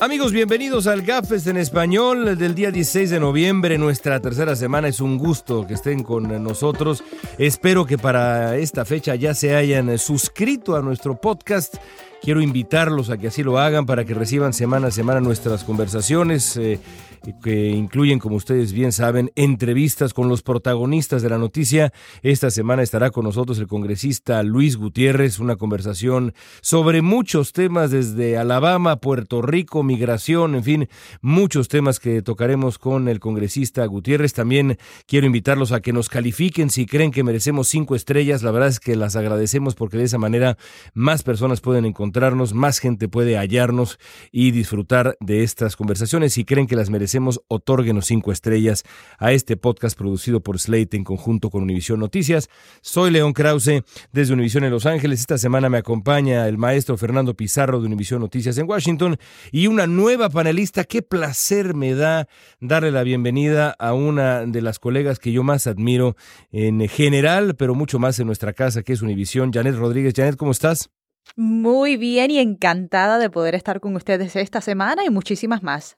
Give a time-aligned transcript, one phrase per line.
[0.00, 4.86] Amigos, bienvenidos al GAFES en español del día 16 de noviembre, nuestra tercera semana.
[4.86, 7.02] Es un gusto que estén con nosotros.
[7.36, 11.74] Espero que para esta fecha ya se hayan suscrito a nuestro podcast
[12.20, 16.56] Quiero invitarlos a que así lo hagan para que reciban semana a semana nuestras conversaciones
[16.56, 16.80] eh,
[17.42, 21.92] que incluyen, como ustedes bien saben, entrevistas con los protagonistas de la noticia.
[22.22, 28.36] Esta semana estará con nosotros el congresista Luis Gutiérrez, una conversación sobre muchos temas desde
[28.36, 30.88] Alabama, Puerto Rico, migración, en fin,
[31.20, 34.32] muchos temas que tocaremos con el congresista Gutiérrez.
[34.32, 34.76] También
[35.06, 38.42] quiero invitarlos a que nos califiquen si creen que merecemos cinco estrellas.
[38.42, 40.58] La verdad es que las agradecemos porque de esa manera
[40.94, 43.98] más personas pueden encontrar encontrarnos, más gente puede hallarnos
[44.32, 46.32] y disfrutar de estas conversaciones.
[46.32, 48.82] Si creen que las merecemos, otórguenos cinco estrellas
[49.18, 52.48] a este podcast producido por Slate en conjunto con Univisión Noticias.
[52.80, 55.20] Soy León Krause desde Univisión en Los Ángeles.
[55.20, 59.18] Esta semana me acompaña el maestro Fernando Pizarro de Univisión Noticias en Washington
[59.52, 60.84] y una nueva panelista.
[60.84, 62.26] Qué placer me da
[62.58, 66.16] darle la bienvenida a una de las colegas que yo más admiro
[66.52, 69.52] en general, pero mucho más en nuestra casa, que es Univisión.
[69.52, 70.14] Janet Rodríguez.
[70.16, 70.88] Janet, ¿cómo estás?
[71.36, 75.96] Muy bien y encantada de poder estar con ustedes esta semana y muchísimas más.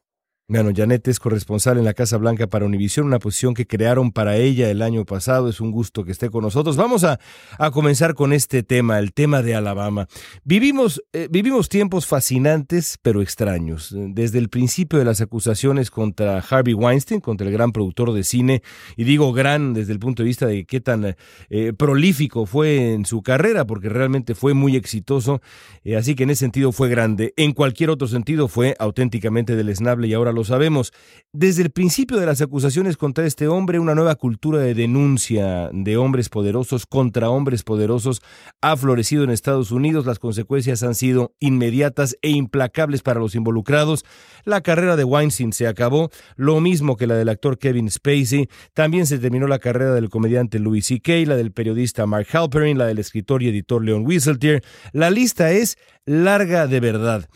[0.53, 4.37] Bueno, Janet es corresponsal en la Casa Blanca para Univisión, una posición que crearon para
[4.37, 5.49] ella el año pasado.
[5.49, 6.77] Es un gusto que esté con nosotros.
[6.77, 7.21] Vamos a,
[7.57, 10.09] a comenzar con este tema, el tema de Alabama.
[10.43, 13.95] Vivimos, eh, vivimos tiempos fascinantes pero extraños.
[13.97, 18.65] Desde el principio de las acusaciones contra Harvey Weinstein, contra el gran productor de cine,
[18.97, 21.15] y digo gran desde el punto de vista de qué tan
[21.49, 25.43] eh, prolífico fue en su carrera, porque realmente fue muy exitoso,
[25.85, 27.35] eh, así que en ese sentido fue grande.
[27.37, 30.93] En cualquier otro sentido fue auténticamente deleznable y ahora lo lo sabemos.
[31.33, 35.99] Desde el principio de las acusaciones contra este hombre, una nueva cultura de denuncia de
[35.99, 38.23] hombres poderosos contra hombres poderosos
[38.63, 40.07] ha florecido en Estados Unidos.
[40.07, 44.05] Las consecuencias han sido inmediatas e implacables para los involucrados.
[44.45, 48.49] La carrera de Weinstein se acabó, lo mismo que la del actor Kevin Spacey.
[48.73, 52.87] También se terminó la carrera del comediante Louis C.K., la del periodista Mark Halperin, la
[52.87, 54.63] del escritor y editor Leon Wieseltier.
[54.93, 55.77] La lista es
[56.07, 57.29] larga de verdad.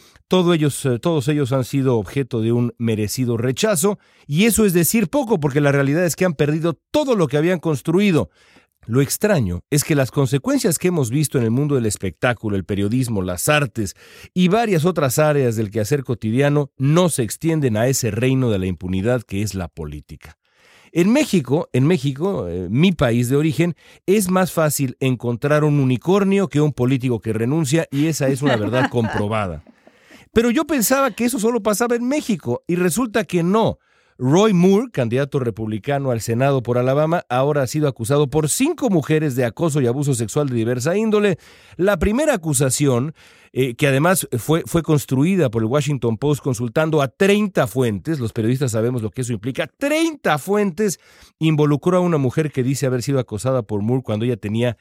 [0.55, 5.09] Ellos, eh, todos ellos han sido objeto de un merecido rechazo, y eso es decir
[5.09, 8.31] poco, porque la realidad es que han perdido todo lo que habían construido.
[8.87, 12.65] Lo extraño es que las consecuencias que hemos visto en el mundo del espectáculo, el
[12.65, 13.95] periodismo, las artes
[14.35, 18.67] y varias otras áreas del quehacer cotidiano no se extienden a ese reino de la
[18.67, 20.37] impunidad que es la política.
[20.93, 23.75] En México, en México, eh, mi país de origen,
[24.07, 28.57] es más fácil encontrar un unicornio que un político que renuncia y esa es una
[28.57, 29.65] verdad comprobada.
[30.35, 33.79] Pero yo pensaba que eso solo pasaba en México y resulta que no.
[34.17, 39.35] Roy Moore, candidato republicano al Senado por Alabama, ahora ha sido acusado por cinco mujeres
[39.35, 41.37] de acoso y abuso sexual de diversa índole.
[41.77, 43.15] La primera acusación,
[43.53, 48.33] eh, que además fue, fue construida por el Washington Post consultando a 30 fuentes, los
[48.33, 51.01] periodistas sabemos lo que eso implica, 30 fuentes,
[51.41, 54.77] involucró a una mujer que dice haber sido acosada por Moore cuando ella tenía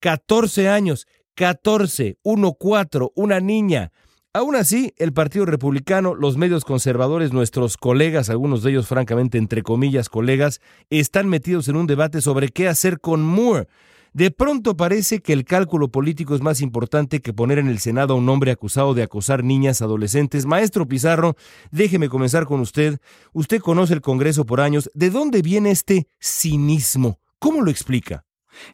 [0.00, 1.06] 14 años.
[1.34, 3.92] 14, 1, 4, una niña.
[4.36, 9.62] Aún así, el Partido Republicano, los medios conservadores, nuestros colegas, algunos de ellos francamente entre
[9.62, 10.60] comillas colegas,
[10.90, 13.66] están metidos en un debate sobre qué hacer con Moore.
[14.12, 18.12] De pronto parece que el cálculo político es más importante que poner en el Senado
[18.12, 20.44] a un hombre acusado de acosar niñas adolescentes.
[20.44, 21.34] Maestro Pizarro,
[21.70, 22.98] déjeme comenzar con usted.
[23.32, 24.90] Usted conoce el Congreso por años.
[24.92, 27.20] ¿De dónde viene este cinismo?
[27.38, 28.26] ¿Cómo lo explica?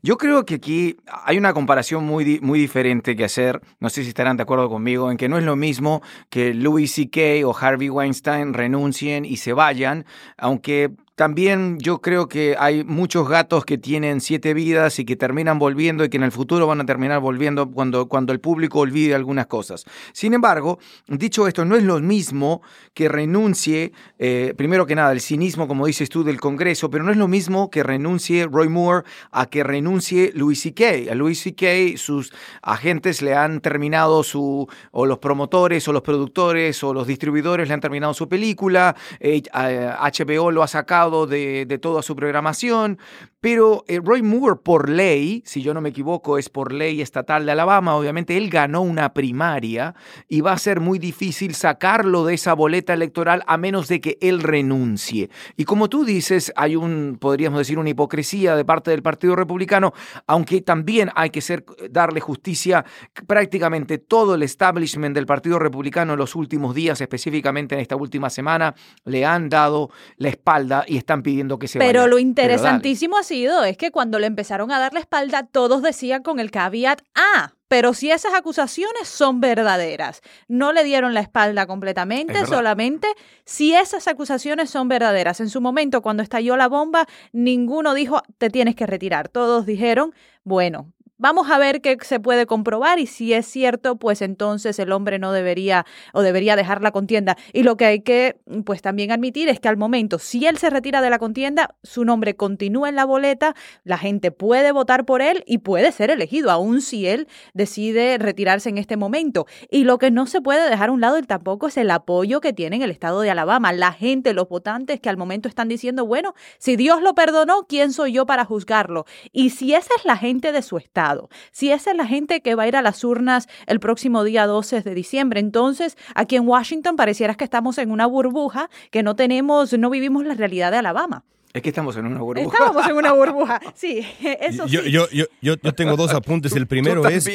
[0.02, 4.08] Yo creo que aquí hay una comparación muy, muy diferente que hacer, no sé si
[4.08, 7.46] estarán de acuerdo conmigo, en que no es lo mismo que Louis C.K.
[7.46, 10.04] o Harvey Weinstein renuncien y se vayan,
[10.36, 15.58] aunque también yo creo que hay muchos gatos que tienen siete vidas y que terminan
[15.58, 19.14] volviendo y que en el futuro van a terminar volviendo cuando, cuando el público olvide
[19.14, 19.84] algunas cosas.
[20.12, 20.78] Sin embargo,
[21.08, 22.62] dicho esto, no es lo mismo
[22.94, 27.10] que renuncie, eh, primero que nada, el cinismo, como dices tú, del Congreso, pero no
[27.10, 31.12] es lo mismo que renuncie Roy Moore a que renuncie Louis C.K.
[31.12, 31.98] A Louis C.K.
[31.98, 37.68] sus agentes le han terminado su, o los promotores, o los productores, o los distribuidores
[37.68, 42.98] le han terminado su película, HBO eh, lo ha sacado de, toda su programación,
[43.42, 47.44] pero eh, Roy Moore, por ley, si yo no me equivoco, es por ley estatal
[47.44, 49.96] de Alabama, obviamente él ganó una primaria
[50.28, 54.16] y va a ser muy difícil sacarlo de esa boleta electoral a menos de que
[54.20, 55.28] él renuncie.
[55.56, 59.92] Y como tú dices, hay un, podríamos decir, una hipocresía de parte del Partido Republicano,
[60.28, 62.84] aunque también hay que ser, darle justicia
[63.26, 68.30] prácticamente todo el establishment del Partido Republicano en los últimos días, específicamente en esta última
[68.30, 73.31] semana, le han dado la espalda y están pidiendo que se Pero lo interesantísimo ha
[73.32, 77.54] es que cuando le empezaron a dar la espalda, todos decían con el caveat, ah,
[77.68, 83.08] pero si esas acusaciones son verdaderas, no le dieron la espalda completamente, solamente
[83.46, 85.40] si esas acusaciones son verdaderas.
[85.40, 89.30] En su momento, cuando estalló la bomba, ninguno dijo, te tienes que retirar.
[89.30, 90.14] Todos dijeron,
[90.44, 94.90] bueno, Vamos a ver qué se puede comprobar y si es cierto, pues entonces el
[94.90, 97.36] hombre no debería o debería dejar la contienda.
[97.52, 100.68] Y lo que hay que pues también admitir es que al momento, si él se
[100.68, 103.54] retira de la contienda, su nombre continúa en la boleta,
[103.84, 108.68] la gente puede votar por él y puede ser elegido, aun si él decide retirarse
[108.68, 109.46] en este momento.
[109.70, 112.52] Y lo que no se puede dejar a un lado tampoco es el apoyo que
[112.52, 116.04] tiene en el estado de Alabama, la gente, los votantes que al momento están diciendo,
[116.04, 119.04] bueno, si Dios lo perdonó, ¿quién soy yo para juzgarlo?
[119.30, 121.11] Y si esa es la gente de su estado,
[121.50, 124.46] si esa es la gente que va a ir a las urnas el próximo día
[124.46, 129.16] 12 de diciembre, entonces aquí en Washington pareciera que estamos en una burbuja, que no
[129.16, 131.24] tenemos, no vivimos la realidad de Alabama.
[131.54, 132.56] Es que estamos en una burbuja.
[132.56, 134.06] Estamos en una burbuja, sí,
[134.40, 136.52] eso yo, Yo, yo, yo, tengo dos apuntes.
[136.56, 137.28] El primero es,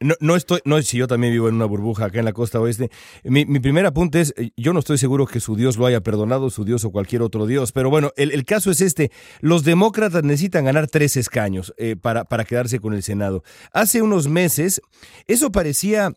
[0.00, 2.58] no, no, estoy, no, si yo también vivo en una burbuja acá en la costa
[2.60, 2.90] oeste.
[3.22, 6.50] Mi, mi, primer apunte es, yo no estoy seguro que su Dios lo haya perdonado,
[6.50, 9.12] su Dios o cualquier otro Dios, pero bueno, el, el caso es este.
[9.40, 13.44] Los demócratas necesitan ganar tres escaños eh, para, para quedarse con el Senado.
[13.72, 14.80] Hace unos meses,
[15.26, 16.12] eso parecía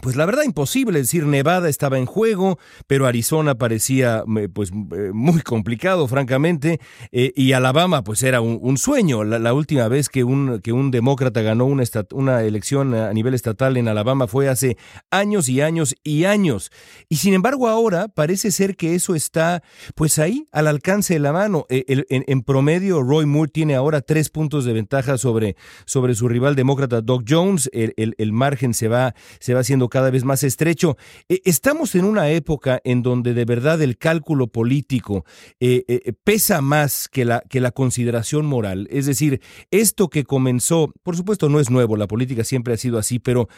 [0.00, 5.40] pues la verdad imposible, decir, Nevada estaba en juego, pero Arizona parecía pues eh, muy
[5.42, 6.80] complicado, francamente,
[7.12, 9.24] eh, y Alabama pues era un, sueño.
[9.24, 13.76] La, última vez que un, que un demócrata ganó una, una elección a nivel estatal
[13.76, 14.76] en Alabama fue hace
[15.10, 16.70] años y años y años.
[17.08, 19.62] Y sin embargo ahora parece ser que eso está
[19.94, 21.66] pues ahí, al alcance de la mano.
[21.68, 26.56] Eh, en, promedio, Roy Moore tiene ahora tres puntos de ventaja sobre, sobre su rival
[26.56, 27.68] demócrata Doug Jones.
[27.72, 30.96] El, el margen se va, se va haciendo cada vez más estrecho.
[31.28, 35.24] Eh, estamos en una época en donde de verdad el cálculo político
[35.60, 38.88] eh, eh, pesa más que la, que la consideración moral.
[38.90, 39.40] Es decir,
[39.70, 43.48] esto que comenzó, por supuesto no es nuevo, la política siempre ha sido así, pero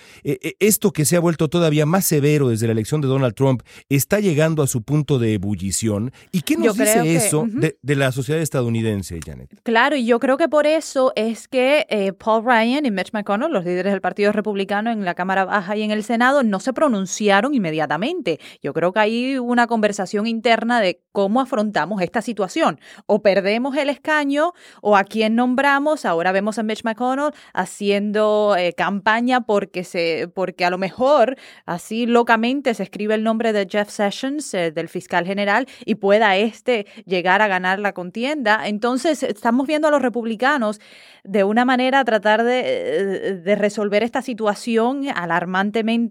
[0.58, 4.20] esto que se ha vuelto todavía más severo desde la elección de Donald Trump está
[4.20, 6.12] llegando a su punto de ebullición.
[6.32, 9.50] ¿Y qué nos dice eso de, la sociedad estadounidense, Janet?
[9.62, 13.64] Claro, y yo creo que por eso es que Paul Ryan y Mitch McConnell, los
[13.64, 17.54] líderes del Partido Republicano en la Cámara Baja y en el Senado, no se pronunciaron
[17.54, 18.40] inmediatamente.
[18.62, 22.80] Yo creo que hay una conversación interna de cómo afrontamos esta situación.
[23.06, 26.04] O perdemos el escaño o a quién nombramos.
[26.04, 31.36] Ahora vemos a Mitch McConnell haciendo eh, campaña porque, se, porque a lo mejor
[31.66, 36.36] así locamente se escribe el nombre de Jeff Sessions, eh, del fiscal general, y pueda
[36.36, 38.66] este llegar a ganar la contienda.
[38.66, 40.80] Entonces estamos viendo a los republicanos
[41.24, 46.01] de una manera tratar de, eh, de resolver esta situación alarmantemente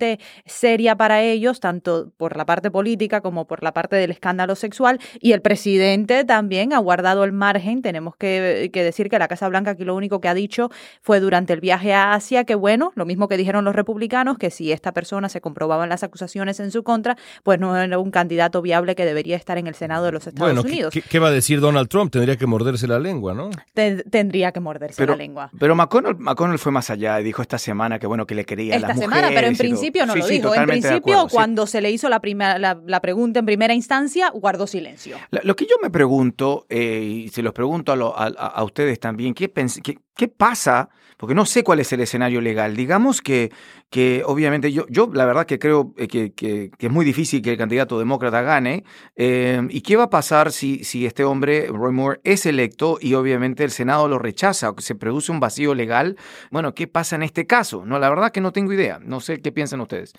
[0.46, 5.00] seria para ellos, tanto por la parte política como por la parte del escándalo sexual.
[5.20, 7.82] Y el presidente también ha guardado el margen.
[7.82, 10.70] Tenemos que, decir que la Casa Blanca aquí lo único que ha dicho
[11.02, 14.50] fue durante el viaje a Asia que, bueno, lo mismo que dijeron los republicanos, que
[14.50, 18.62] si esta persona se comprobaban las acusaciones en su contra, pues no era un candidato
[18.62, 20.94] viable que debería estar en el Senado de los Estados Unidos.
[21.10, 22.12] ¿qué, va a decir Donald Trump?
[22.12, 23.50] Tendría que morderse la lengua, ¿no?
[23.74, 25.52] tendría que morderse la lengua.
[25.60, 28.76] Pero McConnell, McConnell fue más allá y dijo esta semana que, bueno, que le quería
[28.76, 30.56] esta semana, pero en principio no lo dijo.
[30.56, 35.18] en principio, cuando se le hizo la, primera, la, pregunta en primera instancia, guardó silencio.
[35.31, 39.98] lo que yo me pregunto, eh, y se los pregunto a, ustedes también, ¿qué, qué,
[40.28, 40.90] pasa?
[41.18, 42.75] Porque no sé cuál es el escenario legal.
[42.75, 43.52] Digamos que,
[43.92, 47.58] que obviamente yo, yo la verdad que creo eh, que, es muy difícil que el
[47.58, 48.84] candidato demócrata gane.
[49.15, 53.13] Eh, ¿Y qué va a pasar si, si este hombre, Roy Moore, es electo y
[53.13, 56.18] obviamente el Senado lo rechaza que se produce un vacío legal?
[56.50, 57.86] Bueno, ¿qué pasa en este caso?
[57.86, 59.00] No, la verdad que no tengo idea.
[59.00, 60.13] No sé qué piensan ustedes.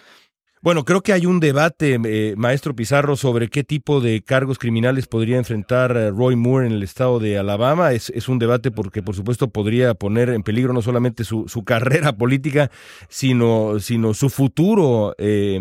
[0.62, 5.08] Bueno, creo que hay un debate, eh, maestro Pizarro, sobre qué tipo de cargos criminales
[5.08, 7.90] podría enfrentar eh, Roy Moore en el estado de Alabama.
[7.90, 11.64] Es, es, un debate porque, por supuesto, podría poner en peligro no solamente su, su
[11.64, 12.70] carrera política,
[13.08, 15.58] sino, sino su futuro eh,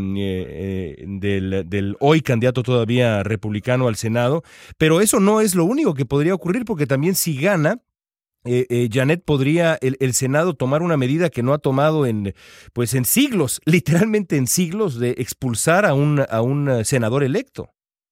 [1.07, 4.43] del, del hoy candidato todavía republicano al Senado.
[4.77, 7.79] Pero eso no es lo único que podría ocurrir, porque también si gana,
[8.43, 12.33] eh, eh, Janet, podría el, el, Senado tomar una medida que no ha tomado en,
[12.73, 17.69] pues en siglos, literalmente en siglos, de expulsar a un, a un eh, senador electo.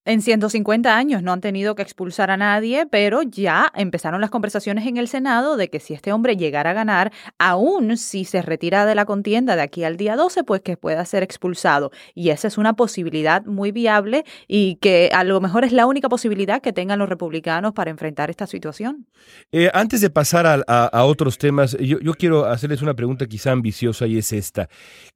[0.09, 4.87] En 150 años no han tenido que expulsar a nadie, pero ya empezaron las conversaciones
[4.87, 8.87] en el Senado de que si este hombre llegara a ganar, aún si se retira
[8.87, 11.91] de la contienda de aquí al día 12, pues que pueda ser expulsado.
[12.15, 16.09] Y esa es una posibilidad muy viable y que a lo mejor es la única
[16.09, 19.05] posibilidad que tengan los republicanos para enfrentar esta situación.
[19.51, 24.07] Eh, antes de pasar a, otros temas, yo, yo quiero hacerles una pregunta quizá ambiciosa
[24.07, 24.69] y es esta.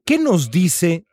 [0.05, 1.07] ¿Qué nos dice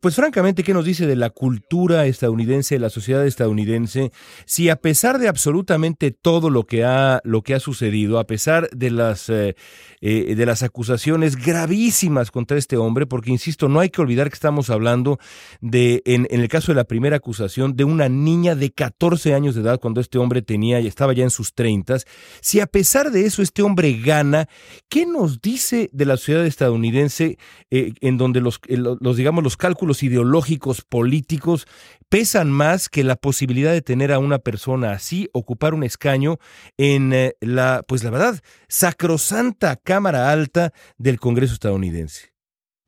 [0.00, 4.12] pues francamente, ¿qué nos dice de la cultura estadounidense, de la sociedad estadounidense?
[4.44, 8.68] Si a pesar de absolutamente todo lo que ha, lo que ha sucedido, a pesar
[8.72, 9.56] de las, eh,
[10.02, 14.34] eh, de las acusaciones gravísimas contra este hombre, porque insisto, no hay que olvidar que
[14.34, 15.18] estamos hablando
[15.62, 19.54] de, en, en el caso de la primera acusación, de una niña de 14 años
[19.54, 21.96] de edad cuando este hombre tenía y estaba ya en sus 30,
[22.42, 24.46] si a pesar de eso este hombre gana,
[24.90, 27.38] ¿qué nos dice de la sociedad estadounidense
[27.70, 31.68] en donde los, los digamos, los cálculos ideológicos políticos
[32.08, 36.38] pesan más que la posibilidad de tener a una persona así ocupar un escaño
[36.76, 42.32] en eh, la, pues la verdad, sacrosanta Cámara Alta del Congreso estadounidense.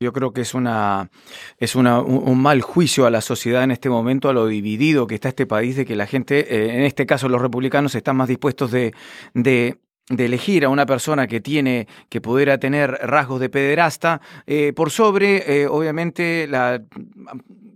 [0.01, 1.09] Yo creo que es una
[1.57, 5.15] es una, un, mal juicio a la sociedad en este momento, a lo dividido que
[5.15, 8.27] está este país, de que la gente, eh, en este caso los republicanos, están más
[8.27, 8.93] dispuestos de,
[9.33, 9.77] de
[10.09, 14.91] de elegir a una persona que tiene, que pudiera tener rasgos de pederasta, eh, por
[14.91, 16.81] sobre, eh, obviamente, la,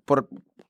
[0.05, 0.27] por,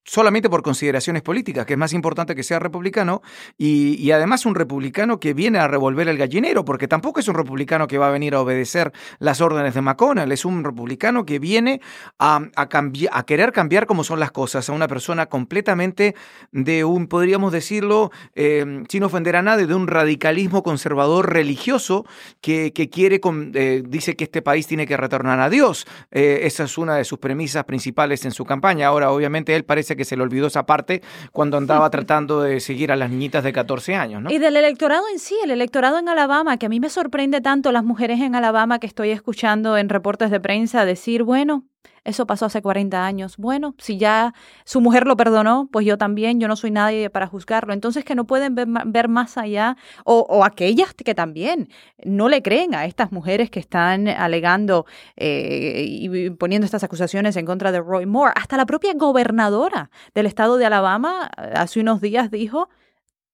[0.08, 3.22] solamente por consideraciones políticas, que es más importante que sea republicano,
[3.58, 7.88] y, además un republicano que viene a revolver el gallinero, porque tampoco es un republicano
[7.88, 11.82] que va a venir a obedecer las órdenes de McConnell, es un republicano que viene
[12.18, 12.40] a,
[13.26, 16.16] querer cambiar cómo son las cosas, a una persona completamente
[16.54, 22.06] de un, podríamos decirlo, eh, sin ofender a nadie, de un radicalismo conservador religioso
[22.40, 23.20] que, quiere,
[23.54, 25.86] eh, dice que este país tiene que retornar a Dios.
[26.12, 28.88] Eh, esa es una de sus premisas principales en su campaña.
[28.88, 31.01] Ahora, obviamente, él parece que se le olvidó esa parte
[31.32, 34.32] cuando andaba tratando de seguir a las niñitas de 14 años, ¿no?
[34.32, 37.72] Y del electorado en sí, el electorado en Alabama, que a mí me sorprende tanto
[37.72, 41.66] las mujeres en Alabama que estoy escuchando en reportes de prensa decir, bueno,
[42.03, 43.36] eso pasó hace 40 años.
[43.38, 47.27] Bueno, si ya su mujer lo perdonó, pues yo también, yo no soy nadie para
[47.27, 47.74] juzgarlo.
[47.74, 49.75] Entonces que no pueden ver, más allá,
[50.06, 51.70] o, aquellas que también
[52.06, 54.86] no le creen a estas mujeres que están alegando
[55.17, 58.34] eh, y poniendo estas acusaciones en contra de Roy Moore.
[58.36, 62.70] Hasta la propia gobernadora del estado de Alabama hace unos días dijo,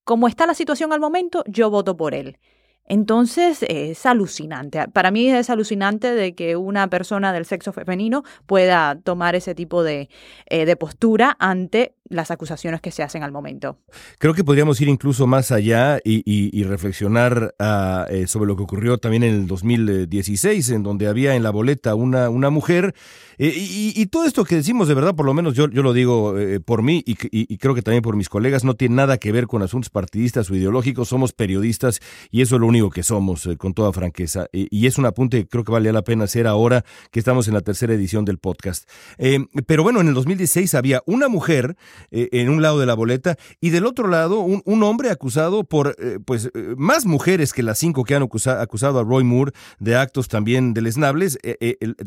[0.03, 2.39] como está la situación al momento, yo voto por él.
[2.85, 4.87] Entonces es alucinante.
[4.89, 9.83] Para mí es alucinante de que una persona del sexo femenino pueda tomar ese tipo
[9.83, 10.09] de,
[10.47, 13.77] eh, de postura ante las acusaciones que se hacen al momento.
[14.19, 18.97] Creo que podríamos ir incluso más allá y, reflexionar ah, eh, sobre lo que ocurrió
[18.97, 22.93] también en el 2016, en donde había en la boleta una, una mujer.
[23.37, 26.37] Eh, y, todo esto que decimos, de verdad, por lo menos yo, yo lo digo
[26.37, 27.15] eh, por mí y,
[27.57, 30.55] creo que también por mis colegas, no tiene nada que ver con asuntos partidistas o
[30.55, 34.47] ideológicos, somos periodistas y eso es lo único que somos, con toda franqueza.
[34.51, 37.55] y es un apunte que creo que vale la pena hacer ahora que estamos en
[37.55, 38.87] la tercera edición del podcast.
[39.65, 41.75] pero bueno, en el 2016 había una mujer
[42.11, 45.63] eh, en un lado de la boleta y del otro lado un, un hombre acusado
[45.63, 49.51] por eh, pues eh, más mujeres que las cinco que han acusado a Roy Moore
[49.79, 51.37] de actos también deleznables.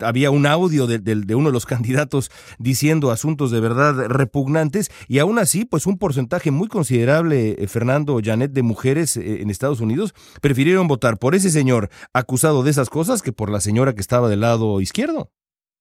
[0.00, 5.18] había un audio de, de, uno de los candidatos diciendo asuntos de verdad repugnantes y
[5.18, 10.88] aún así pues un porcentaje muy considerable, Fernando Janet, de mujeres en Estados Unidos prefirieron
[10.88, 14.40] votar por ese señor acusado de esas cosas que por la señora que estaba del
[14.40, 15.30] lado izquierdo.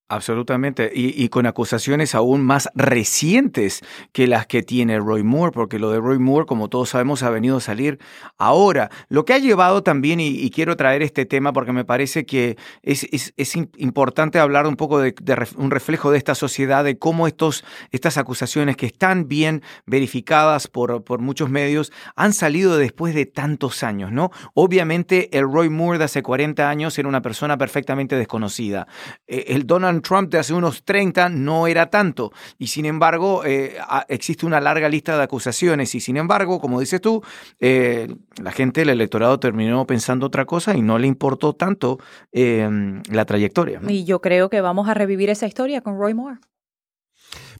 [0.07, 3.81] Absolutamente, y, con acusaciones aún más recientes
[4.11, 7.31] que las que tiene Roy Moore, porque lo de Roy Moore, como todos sabemos, ha
[7.31, 7.97] venido a salir
[8.37, 8.91] ahora.
[9.09, 13.07] Lo que ha llevado también, y, quiero traer este tema porque me parece que es,
[13.11, 15.15] es, importante hablar un poco de,
[15.57, 21.03] un reflejo de esta sociedad, de cómo estos, estas acusaciones que están bien verificadas por,
[21.03, 24.29] por muchos medios han salido después de tantos años, ¿no?
[24.53, 28.87] Obviamente el Roy Moore de hace 40 años era una persona perfectamente desconocida.
[29.25, 32.31] Eh, el Donald Trump de hace unos 30 no era tanto.
[32.57, 35.93] Y sin embargo, eh, existe una larga lista de acusaciones.
[35.95, 37.23] Y sin embargo, como dices tú,
[37.59, 41.99] eh, la gente, el electorado terminó pensando otra cosa y no le importó tanto
[42.31, 42.69] eh,
[43.09, 43.81] la trayectoria.
[43.87, 46.39] Y yo creo que vamos a revivir esa historia con Roy Moore.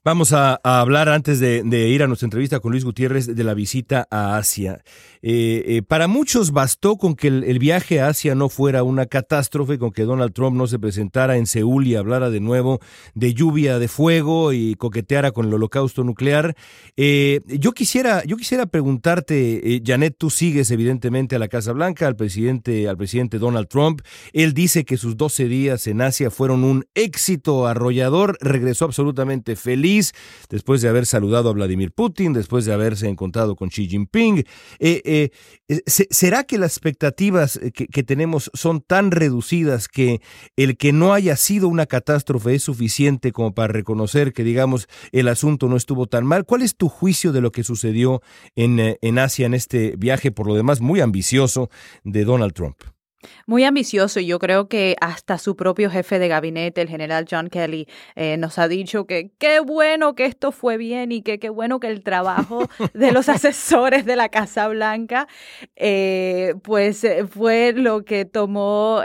[0.06, 4.08] Vamos a, hablar antes de, ir a nuestra entrevista con Luis Gutiérrez de la visita
[4.12, 4.84] a Asia.
[5.28, 9.80] Eh, eh, para muchos bastó con que el, viaje a Asia no fuera una catástrofe,
[9.80, 12.80] con que Donald Trump no se presentara en Seúl y hablara de nuevo
[13.16, 16.56] de lluvia de fuego y coqueteara con el holocausto nuclear.
[16.96, 22.16] Eh, yo, quisiera, yo quisiera preguntarte, Janet, tú sigues evidentemente a la Casa Blanca, al
[22.16, 24.02] presidente, al presidente Donald Trump.
[24.32, 30.14] Él dice que sus 12 días en Asia fueron un éxito arrollador, regresó absolutamente feliz
[30.52, 34.44] después de haber saludado a Vladimir Putin, después de haberse encontrado con Xi Jinping.
[35.16, 35.32] Eh,
[35.68, 40.22] eh, ¿Será que las expectativas que, tenemos son tan reducidas que
[40.56, 45.28] el que no haya sido una catástrofe es suficiente como para reconocer que, digamos, el
[45.28, 46.46] asunto no estuvo tan mal?
[46.46, 48.22] ¿Cuál es tu juicio de lo que sucedió
[48.56, 51.70] en, en Asia en este viaje, por lo demás muy ambicioso,
[52.04, 52.78] de Donald Trump?
[53.48, 57.50] Muy ambicioso y yo creo que hasta su propio jefe de gabinete, el general John
[57.50, 61.50] Kelly, eh, nos ha dicho que qué bueno que esto fue bien y que qué
[61.50, 65.28] bueno que el trabajo de los asesores de la Casa Blanca,
[65.76, 69.02] eh, pues eh, fue lo que tomó,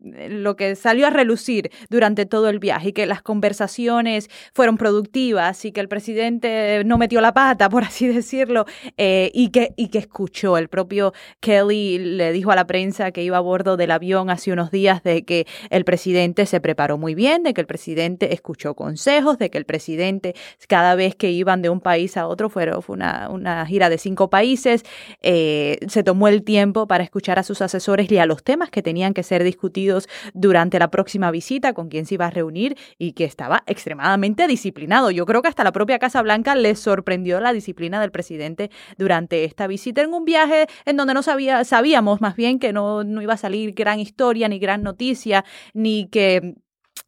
[0.00, 5.62] lo que salió a relucir durante todo el viaje y que las conversaciones fueron productivas
[5.66, 8.64] y que el presidente no metió la pata, por así decirlo,
[8.96, 10.56] y, que, y que escuchó.
[10.56, 13.40] El propio Kelly le dijo a la prensa que iba a
[13.76, 17.60] del avión hace unos días de que el presidente se preparó muy bien, de que
[17.60, 20.34] el presidente escuchó consejos, de que el presidente
[20.68, 24.30] cada vez que iban de un país a otro, fue, una, una gira de cinco
[24.30, 24.84] países,
[25.22, 28.82] eh, se tomó el tiempo para escuchar a sus asesores y a los temas que
[28.82, 33.12] tenían que ser discutidos durante la próxima visita, con quien se iba a reunir y
[33.12, 35.10] que estaba extremadamente disciplinado.
[35.10, 39.44] Yo creo que hasta la propia Casa Blanca le sorprendió la disciplina del presidente durante
[39.44, 43.22] esta visita en un viaje en donde no sabía, sabíamos más bien que no, no
[43.22, 46.54] iba a salir gran historia, ni gran noticia, ni que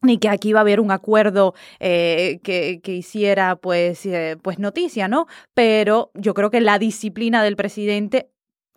[0.01, 4.59] ni que aquí iba a haber un acuerdo eh, que, que, hiciera pues, eh, pues
[4.59, 5.25] noticia, ¿no?
[5.53, 8.29] Pero yo creo que la disciplina del presidente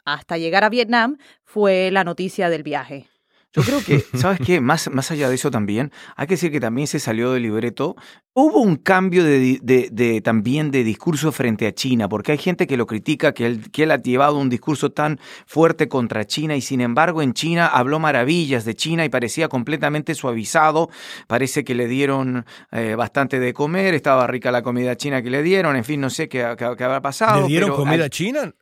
[0.04, 3.06] hasta llegar a Vietnam fue la noticia del viaje.
[3.52, 4.60] Yo creo que, ¿sabes qué?
[4.60, 7.96] Más, más allá de eso también, hay que decir que también se salió del libreto
[8.32, 12.86] Hubo un cambio de, también de discurso frente a China, porque hay gente que lo
[12.86, 16.80] critica, que él, que él ha llevado un discurso tan fuerte contra China y sin
[16.80, 20.90] embargo en China habló maravillas de China y parecía completamente suavizado,
[21.26, 25.42] parece que le dieron eh, bastante de comer, estaba rica la comida china que le
[25.42, 27.42] dieron, en fin, no sé qué, qué, habrá pasado.
[27.42, 28.54] ¿Le dieron comida china?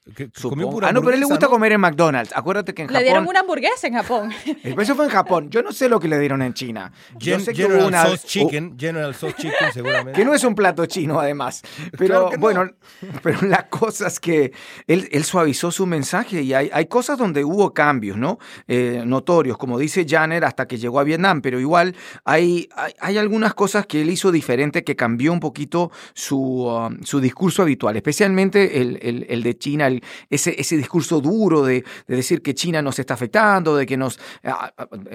[0.83, 3.03] ah, no, pero él le gusta comer en McDonald's, acuérdate que en Japón...
[3.03, 4.33] Le dieron una hamburguesa en Japón.
[4.81, 6.93] Eso fue en Japón, yo no sé lo que le dieron en China.
[7.19, 8.07] Yo sé que una...
[8.07, 9.69] Sauce chicken, General Sauce Chicken
[10.15, 11.63] que no es un plato chino, además.
[11.97, 12.71] Pero bueno,
[13.23, 14.53] pero la cosa es que
[14.87, 18.39] él, él, suavizó su mensaje y hay, hay cosas donde hubo cambios, ¿no?
[18.67, 21.95] Eh, notorios, como dice Janner, hasta que llegó a Vietnam, pero igual
[22.25, 22.69] hay,
[23.01, 27.63] hay, algunas cosas que él hizo diferente que cambió un poquito su, um, su discurso
[27.63, 29.91] habitual, especialmente el, el, de China,
[30.31, 34.19] ese, ese discurso duro de, de, decir que China nos está afectando, de que nos...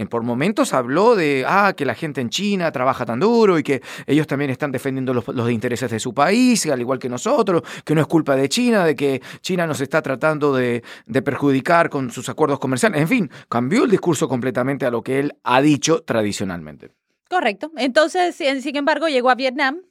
[0.10, 3.82] Por momentos habló de, ah, que la gente en China trabaja tan duro y que
[4.06, 8.02] ellos también están defendiendo los, intereses de su país, al igual que nosotros, que no
[8.02, 12.30] es culpa de China, de que China nos está tratando de, de perjudicar con sus
[12.30, 13.02] acuerdos comerciales.
[13.02, 16.92] En fin, cambió el discurso completamente a lo que él ha dicho tradicionalmente.
[17.30, 17.72] Correcto.
[17.78, 19.82] Entonces, sin embargo, llegó a Vietnam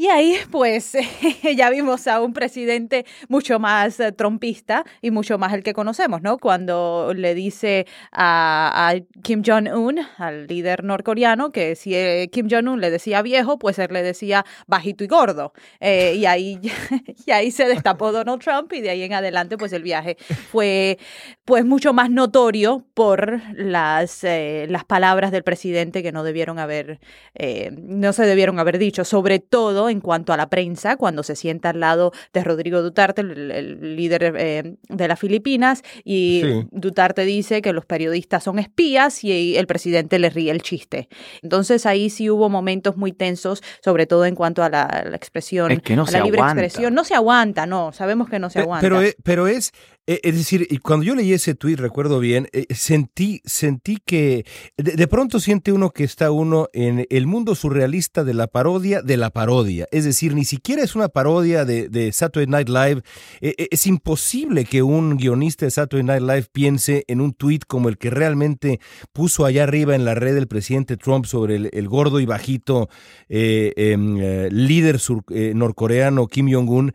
[0.00, 0.96] y ahí, pues,
[1.56, 6.22] ya vimos a un presidente mucho más eh, trompista y mucho más el que conocemos,
[6.22, 6.38] ¿no?
[6.38, 12.90] Cuando le dice a, Kim Jong-un, al líder norcoreano, que si eh, Kim Jong-un le
[12.90, 15.52] decía viejo, pues él le decía bajito y gordo.
[15.80, 16.58] Eh, y, ahí,
[17.26, 20.16] y ahí se destapó Donald Trump y de ahí en adelante, pues el viaje
[20.50, 20.98] fue
[21.44, 27.00] pues mucho más notorio por las, las palabras del presidente que no debieron haber,
[27.72, 31.70] no se debieron haber dicho, sobre todo en cuanto a la prensa, cuando se sienta
[31.70, 37.72] al lado de Rodrigo Duterte, el, líder eh, de las Filipinas, y Duterte dice que
[37.72, 41.08] los periodistas son espías y el presidente le ríe el chiste.
[41.42, 45.96] Entonces ahí sí hubo momentos muy tensos, sobre todo en cuanto a la, expresión, que
[45.96, 46.94] no a la libre expresión.
[46.94, 48.80] No se aguanta, no, sabemos que no se aguanta.
[48.80, 53.40] Pero, pero es, eh, es decir, cuando yo leí ese tuit, recuerdo bien, eh, sentí,
[53.44, 54.44] sentí que
[54.76, 59.16] de, pronto siente uno que está uno en el mundo surrealista de la parodia de
[59.16, 59.86] la parodia.
[59.92, 63.02] Es decir, ni siquiera es una parodia de, Saturday Night Live.
[63.40, 67.88] Eh, es imposible que un guionista de Saturday Night Live piense en un tuit como
[67.88, 68.80] el que realmente
[69.12, 72.88] puso allá arriba en la red el presidente Trump sobre el, gordo y bajito
[73.28, 75.00] em, líder
[75.54, 76.92] norcoreano Kim Jong-un.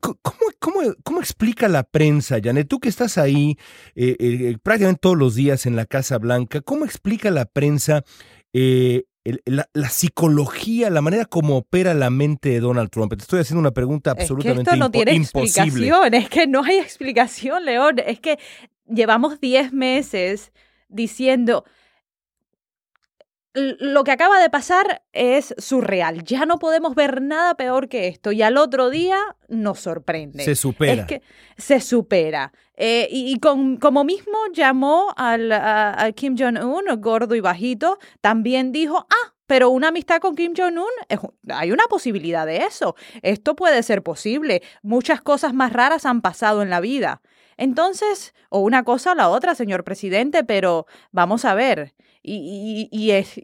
[0.00, 0.16] ¿cómo,
[0.60, 2.19] cómo, ¿Cómo explica la prensa?
[2.22, 3.56] Janet, tú que estás ahí
[3.94, 8.04] eh, eh, prácticamente todos los días en la Casa Blanca, ¿cómo explica la prensa
[8.52, 9.04] eh,
[9.44, 13.12] la, psicología, la manera como opera la mente de Donald Trump?
[13.14, 16.62] Te estoy haciendo una pregunta absolutamente es que esto no tiene explicación, es que no
[16.62, 18.38] hay explicación, León, es que
[18.86, 20.52] llevamos 10 meses
[20.88, 21.64] diciendo
[23.54, 26.22] lo que acaba de pasar es surreal.
[26.24, 28.32] Ya no podemos ver nada peor que esto.
[28.32, 30.44] Y al otro día nos sorprende.
[30.44, 31.02] Se supera.
[31.02, 31.22] Es que
[31.56, 32.52] se supera.
[32.76, 39.06] Eh, y, con, como mismo llamó al, a, Kim Jong-un, gordo y bajito, también dijo,
[39.10, 42.94] ah, pero una amistad con Kim Jong-un, hay una posibilidad de eso.
[43.22, 44.62] Esto puede ser posible.
[44.82, 47.20] Muchas cosas más raras han pasado en la vida.
[47.56, 51.94] Entonces, o una cosa o la otra, señor presidente, pero vamos a ver.
[52.22, 53.40] Y, y, es,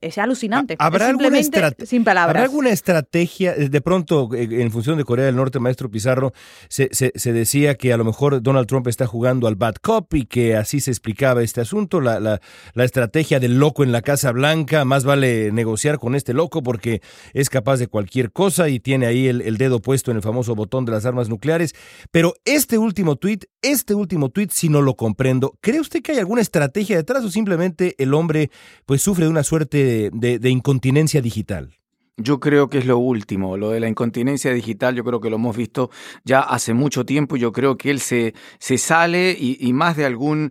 [0.00, 0.76] es, alucinante.
[0.78, 1.42] ¿Habrá alguna,
[1.84, 2.36] sin palabras.
[2.36, 3.56] ¿Habrá alguna estrategia?
[3.56, 6.32] Eh, de pronto, eh, en función de Corea del Norte, maestro Pizarro,
[6.68, 10.14] se, se, se, decía que a lo mejor Donald Trump está jugando al bad cop
[10.14, 12.40] y que así se explicaba este asunto, la, la,
[12.74, 17.02] la estrategia del loco en la Casa Blanca, más vale negociar con este loco porque
[17.32, 20.54] es capaz de cualquier cosa y tiene ahí el, el dedo puesto en el famoso
[20.54, 21.74] botón de las armas nucleares.
[22.12, 26.18] Pero este último tuit, este último tuit, si no lo comprendo, ¿cree usted que hay
[26.18, 28.50] alguna estrategia detrás o simplemente el hombre
[28.86, 31.74] pues sufre de una suerte de, incontinencia digital.
[32.16, 35.36] Yo creo que es lo último, lo de la incontinencia digital, yo creo que lo
[35.36, 35.90] hemos visto
[36.24, 40.50] ya hace mucho tiempo, yo creo que él se, se sale y, más de algún,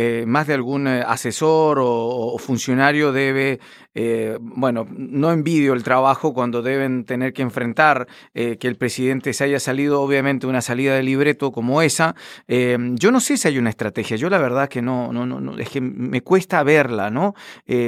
[0.00, 3.58] eh, más de algún eh, asesor o, funcionario debe
[3.96, 9.42] eh, bueno, no envidio el trabajo cuando deben tener que enfrentar que el presidente se
[9.42, 12.14] haya salido, obviamente, una salida de libreto como esa.
[12.46, 15.58] Eh, yo no sé si hay una estrategia, yo la verdad que no, no, no,
[15.58, 17.34] es que me cuesta verla, ¿no?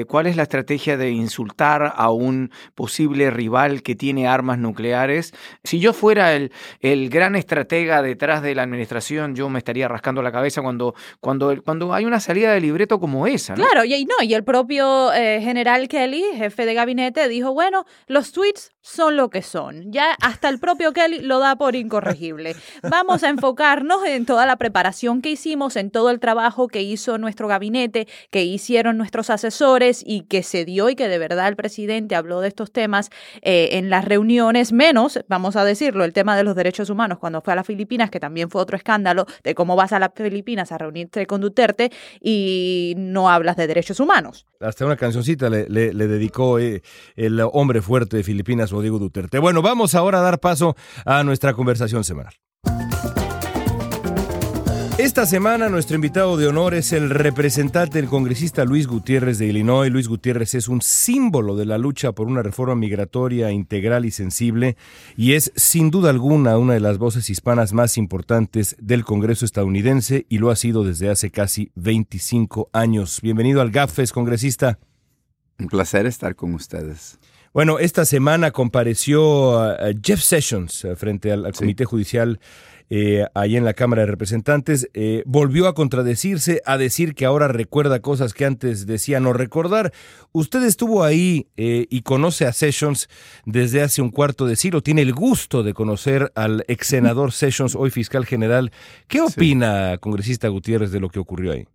[0.09, 5.33] ¿Cuál es la estrategia de insultar a un posible rival que tiene armas nucleares?
[5.63, 10.23] Si yo fuera el, el gran estratega detrás de la administración, yo me estaría rascando
[10.23, 13.55] la cabeza cuando, cuando, cuando hay una salida de libreto como esa.
[13.55, 18.33] Claro, y, no, y el propio general que Kelly, jefe de gabinete, dijo, bueno, los
[18.33, 19.93] tweets son lo que son.
[19.93, 22.57] Ya hasta el propio Kelly lo da por incorregible.
[22.83, 27.19] Vamos a enfocarnos en toda la preparación que hicimos, en todo el trabajo que hizo
[27.19, 31.57] nuestro gabinete, que hicieron nuestros asesores y que se dio y que de verdad el
[31.57, 33.11] presidente habló de estos temas
[33.43, 37.41] eh, en las reuniones, menos, vamos a decirlo, el tema de los derechos humanos cuando
[37.43, 40.73] fue a las Filipinas, que también fue otro escándalo de cómo vas a las Filipinas
[40.73, 41.91] a reunirte con Duterte
[42.21, 44.47] y no hablas de derechos humanos.
[44.61, 46.83] Hasta una cancioncita le dedicó eh,
[47.17, 49.39] el hombre fuerte de Filipinas, Rodrigo Duterte.
[49.39, 52.35] Bueno, vamos ahora a dar paso a nuestra conversación semanal.
[55.01, 59.91] Esta semana nuestro invitado de honor es el representante del congresista Luis Gutiérrez de Illinois.
[59.91, 64.77] Luis Gutiérrez es un símbolo de la lucha por una reforma migratoria integral y sensible
[65.17, 70.27] y es sin duda alguna una de las voces hispanas más importantes del Congreso estadounidense
[70.29, 73.21] y lo ha sido desde hace casi 25 años.
[73.23, 74.79] Bienvenido al GAFES, congresista.
[75.59, 77.19] Un placer estar con ustedes.
[77.53, 82.39] Bueno, esta semana compareció Jeff Sessions eh, frente al, Comité Judicial
[82.91, 84.89] eh, ahí en la Cámara de Representantes.
[84.95, 89.93] Eh, volvió a contradecirse, a decir que ahora recuerda cosas que antes decía no recordar.
[90.31, 93.09] Usted estuvo ahí y conoce a Sessions
[93.47, 94.81] desde hace un cuarto de siglo.
[94.81, 98.71] Tiene el gusto de conocer al ex senador Sessions, hoy fiscal general.
[99.09, 101.67] ¿Qué opina, congresista Gutiérrez, de lo que ocurrió ahí?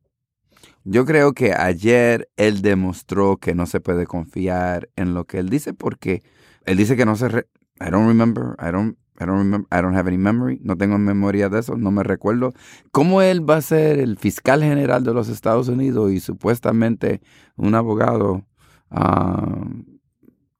[0.88, 5.50] Yo creo que ayer él demostró que no se puede confiar en lo que él
[5.50, 6.21] dice porque
[6.63, 9.95] él dice que no se I don't remember, I don't I don't remember, I don't
[9.95, 12.54] have any memory, no tengo memoria de eso, no me recuerdo.
[12.91, 17.21] ¿Cómo él va a ser el fiscal general de los Estados Unidos y supuestamente
[17.56, 18.45] un abogado
[18.91, 19.65] ah,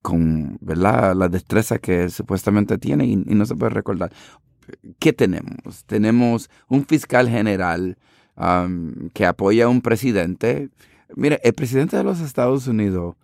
[0.02, 1.16] con ¿verdad?
[1.16, 4.12] la destreza que supuestamente tiene y no se puede recordar?
[5.00, 5.86] ¿Qué tenemos?
[5.86, 7.98] Tenemos un fiscal general
[9.14, 10.70] que apoya a un presidente.
[11.16, 13.16] Mire, el presidente de los Estados Unidos,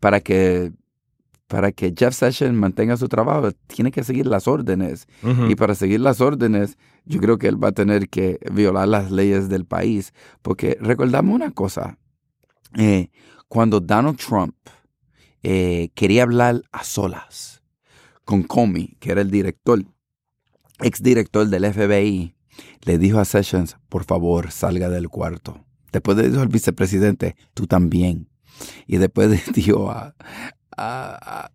[0.00, 0.72] para que,
[1.46, 5.06] para que Jeff Sessions mantenga su trabajo, tiene que seguir las órdenes.
[5.48, 9.10] Y para seguir las órdenes, yo creo que él va a tener que violar las
[9.10, 10.12] leyes del país.
[10.42, 11.98] Porque recordamos una cosa,
[12.76, 13.08] eh,
[13.48, 14.54] cuando Donald Trump
[15.42, 17.62] eh, quería hablar a solas
[18.24, 19.82] con Comey, que era el director,
[20.80, 22.34] exdirector del FBI,
[22.82, 25.64] le dijo a Sessions, por favor, salga del cuarto.
[25.92, 28.28] Después le dijo al vicepresidente, tú también.
[28.86, 31.50] Y después le dijo a,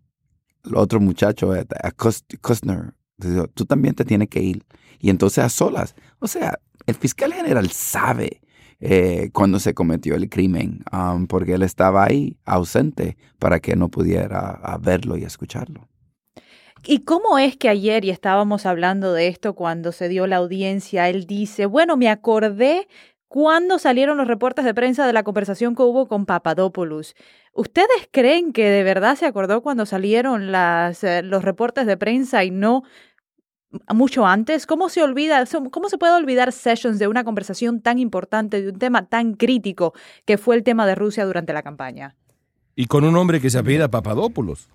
[0.74, 4.64] otro muchacho, a Kostner, dijo, tú también te tienes que ir.
[4.98, 5.94] Y entonces a solas.
[6.18, 8.40] O sea, el fiscal general sabe
[8.80, 13.88] eh, cuando se cometió el crimen, um, porque él estaba ahí ausente para que no
[13.88, 15.88] pudiera verlo y escucharlo.
[16.86, 21.08] ¿Y cómo es que ayer, y estábamos hablando de esto cuando se dio la audiencia,
[21.08, 22.88] él dice, bueno, me acordé
[23.28, 27.16] cuando salieron los reportes de prensa de la conversación que hubo con Papadopoulos.
[27.52, 32.44] ¿Ustedes creen que de verdad se acordó cuando salieron las, eh, los reportes de prensa
[32.44, 32.82] y no
[33.92, 34.66] mucho antes?
[34.66, 35.42] ¿Cómo se olvida,
[35.72, 39.94] cómo se puede olvidar Sessions de una conversación tan importante, de un tema tan crítico
[40.26, 42.14] que fue el tema de Rusia durante la campaña?
[42.76, 44.68] Y con un hombre que se apellida Papadopoulos.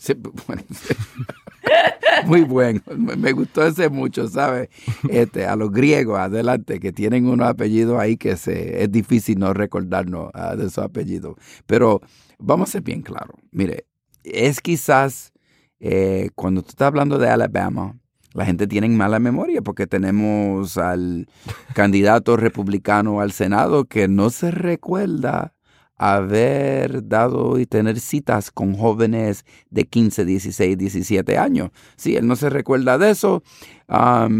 [2.26, 2.80] muy bueno.
[2.96, 4.68] Me gustó ese mucho, ¿sabes?
[5.08, 9.52] Este, a los griegos, adelante, que tienen unos apellidos ahí que se, es difícil no
[9.52, 11.36] recordarnos ah, de esos apellidos.
[11.66, 12.00] Pero
[12.38, 13.36] vamos a ser bien claros.
[13.50, 13.86] Mire,
[14.24, 15.32] es quizás
[15.80, 17.96] eh, cuando tú estás hablando de Alabama,
[18.32, 21.26] la gente tiene mala memoria porque tenemos al
[21.74, 25.54] candidato republicano al Senado que no se recuerda
[26.02, 31.72] haber dado y tener citas con jóvenes de 15, 16, 17 años.
[31.96, 33.42] Sí, él no se recuerda de eso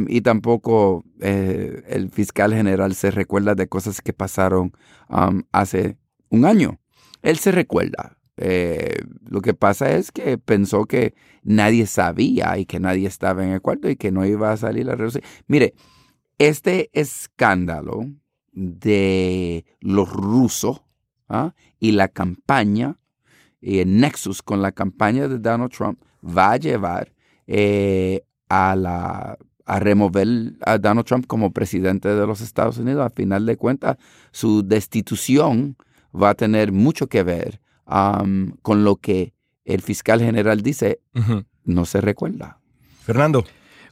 [0.08, 4.72] y tampoco eh, el fiscal general se recuerda de cosas que pasaron
[5.52, 5.98] hace
[6.30, 6.80] un año.
[7.20, 8.16] Él se recuerda.
[8.38, 8.94] Eh,
[9.28, 13.60] lo que pasa es que pensó que nadie sabía y que nadie estaba en el
[13.60, 15.22] cuarto y que no iba a salir la reunión.
[15.46, 15.74] Mire,
[16.38, 18.06] este escándalo
[18.52, 20.80] de los rusos
[21.30, 21.54] ¿ah?
[21.78, 22.96] y la campaña,
[23.60, 27.12] y el nexus con la campaña de Donald Trump va a llevar
[27.46, 33.06] eh, a, la, a remover a Donald Trump como presidente de los Estados Unidos.
[33.06, 33.96] A final de cuentas,
[34.32, 35.76] su destitución
[36.14, 41.00] va a tener mucho que ver con lo que el fiscal general dice,
[41.64, 42.58] no se recuerda.
[43.02, 43.44] Fernando.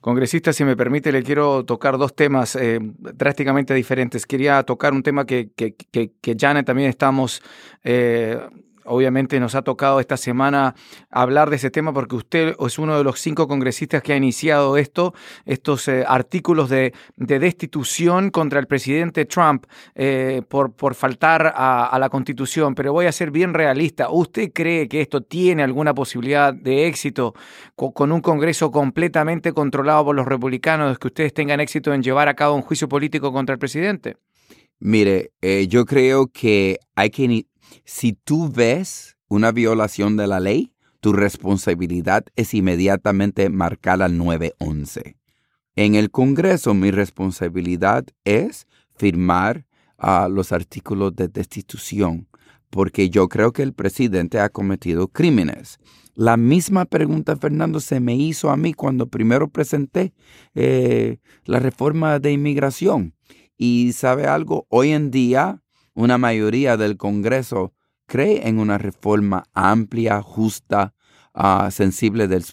[0.09, 4.25] Congresista, si me permite, le quiero tocar dos temas eh, drásticamente diferentes.
[4.25, 7.43] Quería tocar un tema que, que, que, también estamos
[7.85, 8.41] eh,
[8.89, 10.75] obviamente nos ha tocado esta semana
[11.11, 14.77] hablar de ese tema porque usted es uno de los cinco congresistas que ha iniciado
[14.77, 21.97] esto, estos eh, artículos de, destitución contra el presidente Trump eh, por, por faltar a,
[21.99, 22.75] la constitución.
[22.75, 24.11] Pero voy a ser bien realista.
[24.11, 27.35] ¿Usted cree que esto tiene alguna posibilidad de éxito
[27.75, 32.35] con, un Congreso completamente controlado por los republicanos, que ustedes tengan éxito en llevar a
[32.35, 34.17] cabo un juicio político contra el presidente?
[34.81, 37.47] Mire, eh, yo creo que hay que
[37.85, 45.17] si tú ves una violación de la ley, tu responsabilidad es inmediatamente marcar al 911.
[45.77, 52.27] En el Congreso mi responsabilidad es firmar ah, los artículos de destitución,
[52.71, 55.79] porque yo creo que el presidente ha cometido crímenes.
[56.15, 60.13] La misma pregunta, Fernando, se me hizo a mí cuando primero presenté
[60.57, 63.15] eh, la reforma de inmigración.
[63.57, 65.63] Y sabe algo, hoy en día
[65.99, 67.73] una mayoría del Congreso
[68.07, 70.95] cree en una reforma amplia, justa,
[71.35, 72.45] ah, sensible del,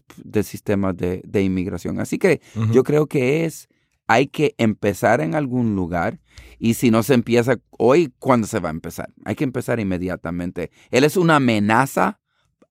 [0.43, 1.99] sistema de, inmigración.
[1.99, 3.67] Así que yo creo que es,
[4.07, 6.19] hay que empezar en algún lugar
[6.57, 9.13] y si no se empieza hoy, ¿cuándo se va a empezar?
[9.25, 10.71] Hay que empezar inmediatamente.
[10.89, 12.19] Él es una amenaza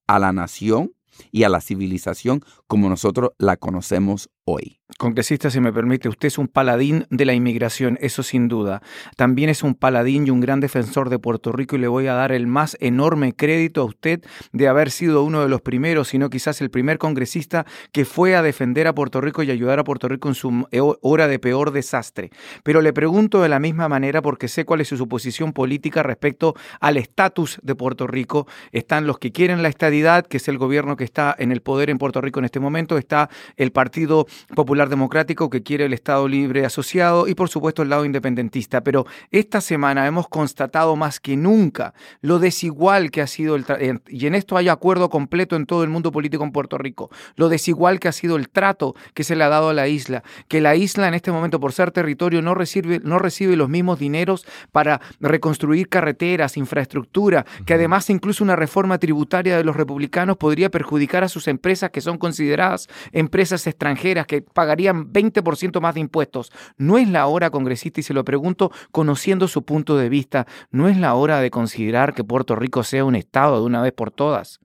[0.08, 0.92] a la nación
[1.30, 4.80] y a la civilización como nosotros la conocemos hoy.
[4.98, 8.82] Congresista, si me permite, usted es un paladín de la inmigración, eso sin duda.
[9.16, 12.14] También es un paladín y un gran defensor de Puerto Rico y le voy a
[12.14, 16.18] dar el más enorme crédito a usted de haber sido uno de los primeros, si
[16.18, 19.84] no quizás el primer congresista que fue a defender a Puerto Rico y ayudar a
[19.84, 20.66] Puerto Rico en su
[21.00, 22.30] hora de peor desastre.
[22.62, 26.54] Pero le pregunto de la misma manera porque sé cuál es su posición política respecto
[26.80, 28.46] al estatus de Puerto Rico.
[28.70, 31.88] Están los que quieren la estadidad, que es el gobierno que está en el poder
[31.88, 36.28] en Puerto Rico en este momento, está el Partido Popular Democrático que quiere el Estado
[36.28, 38.82] libre asociado y por supuesto el lado independentista.
[38.82, 43.64] Pero esta semana hemos constatado más que nunca lo desigual que ha sido el
[44.08, 47.48] y en esto hay acuerdo completo en todo el mundo político en Puerto Rico, lo
[47.48, 50.60] desigual que ha sido el trato que se le ha dado a la isla, que
[50.60, 54.46] la isla en este momento por ser territorio no recibe, no recibe los mismos dineros
[54.72, 61.24] para reconstruir carreteras, infraestructura, que además incluso una reforma tributaria de los republicanos podría perjudicar
[61.24, 66.52] a sus empresas que son consideradas empresas extranjeras que pagarían 20% más de impuestos.
[66.76, 70.88] ¿No es la hora, congresista, y se lo pregunto conociendo su punto de vista, no
[70.88, 74.10] es la hora de considerar que Puerto Rico sea un Estado de una vez por
[74.10, 74.60] todas?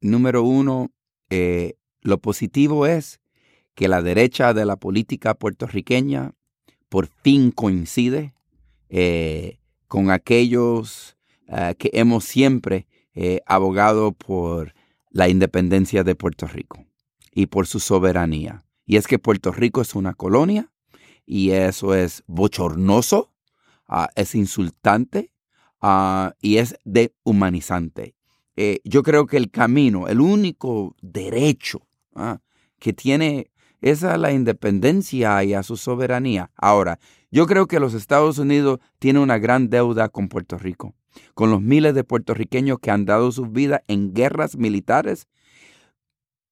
[0.00, 0.90] Número uno,
[1.30, 3.20] eh, lo positivo es
[3.74, 6.32] que la derecha de la política puertorriqueña
[6.88, 8.34] por fin coincide
[8.90, 11.16] eh, con aquellos
[11.48, 12.86] eh, que hemos siempre
[13.44, 14.72] abogado por
[15.10, 16.86] la independencia de Puerto Rico
[17.34, 18.64] y por su soberanía.
[18.84, 20.70] Y es que Puerto Rico es una colonia
[21.24, 23.32] y eso es bochornoso,
[23.86, 25.32] ah, es insultante
[25.80, 28.14] ah, y es dehumanizante.
[28.56, 32.40] Eh, yo creo que el camino, el único derecho ah,
[32.78, 36.50] que tiene es a la independencia y a su soberanía.
[36.56, 36.98] Ahora,
[37.30, 40.94] yo creo que los Estados Unidos tienen una gran deuda con Puerto Rico,
[41.34, 45.26] con los miles de puertorriqueños que han dado su vida en guerras militares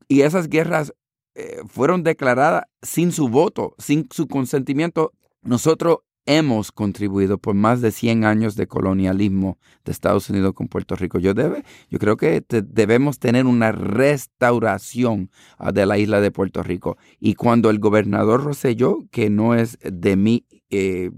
[0.08, 0.92] y esas guerras
[1.34, 5.12] eh, fueron declaradas sin su voto, sin su consentimiento.
[5.42, 10.94] Nosotros hemos contribuido por más de 100 años de colonialismo de Estados Unidos con Puerto
[10.96, 11.18] Rico.
[11.18, 16.62] Yo, debe, yo creo que debemos tener una restauración ah, de la isla de Puerto
[16.62, 16.98] Rico.
[17.18, 21.10] Y cuando el gobernador Rosselló, que no es de mi eh,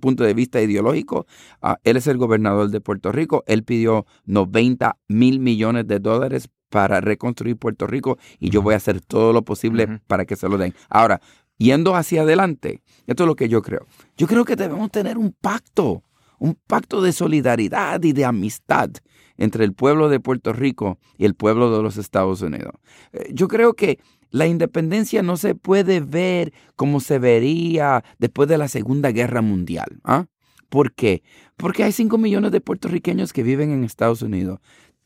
[0.00, 1.26] punto de vista ideológico,
[1.60, 6.50] ah, él es el gobernador de Puerto Rico, él pidió 90 mil millones de dólares
[6.72, 10.48] para reconstruir Puerto Rico y yo voy a hacer todo lo posible para que se
[10.48, 10.74] lo den.
[10.88, 11.20] Ahora,
[11.58, 13.86] yendo hacia adelante, esto es lo que yo creo.
[14.16, 16.02] Yo creo que debemos tener un pacto,
[16.38, 18.90] un pacto de solidaridad y de amistad
[19.36, 22.72] entre el pueblo de Puerto Rico y el pueblo de los Estados Unidos.
[23.12, 23.98] Eh, yo creo que
[24.30, 30.00] la independencia no se puede ver como se vería después de la Segunda Guerra Mundial.
[30.04, 30.24] ¿ah?
[30.70, 31.22] ¿Por qué?
[31.58, 34.58] Porque hay 5 millones de puertorriqueños que viven en Estados Unidos,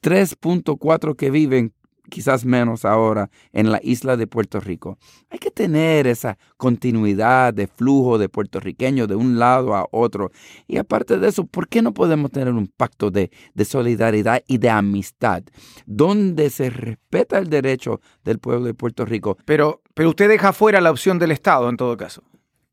[0.02, 1.72] 3.4 que viven
[2.08, 4.98] quizás menos ahora, en la isla de Puerto Rico.
[5.30, 10.30] Hay que tener esa continuidad de flujo de puertorriqueños de un lado a otro.
[10.66, 13.30] Y aparte de eso, ¿por qué no podemos tener un pacto de,
[13.64, 15.42] solidaridad y de amistad
[15.86, 19.36] donde se respeta el derecho del pueblo de Puerto Rico?
[19.44, 22.22] Pero, pero usted deja fuera la opción del Estado en todo caso,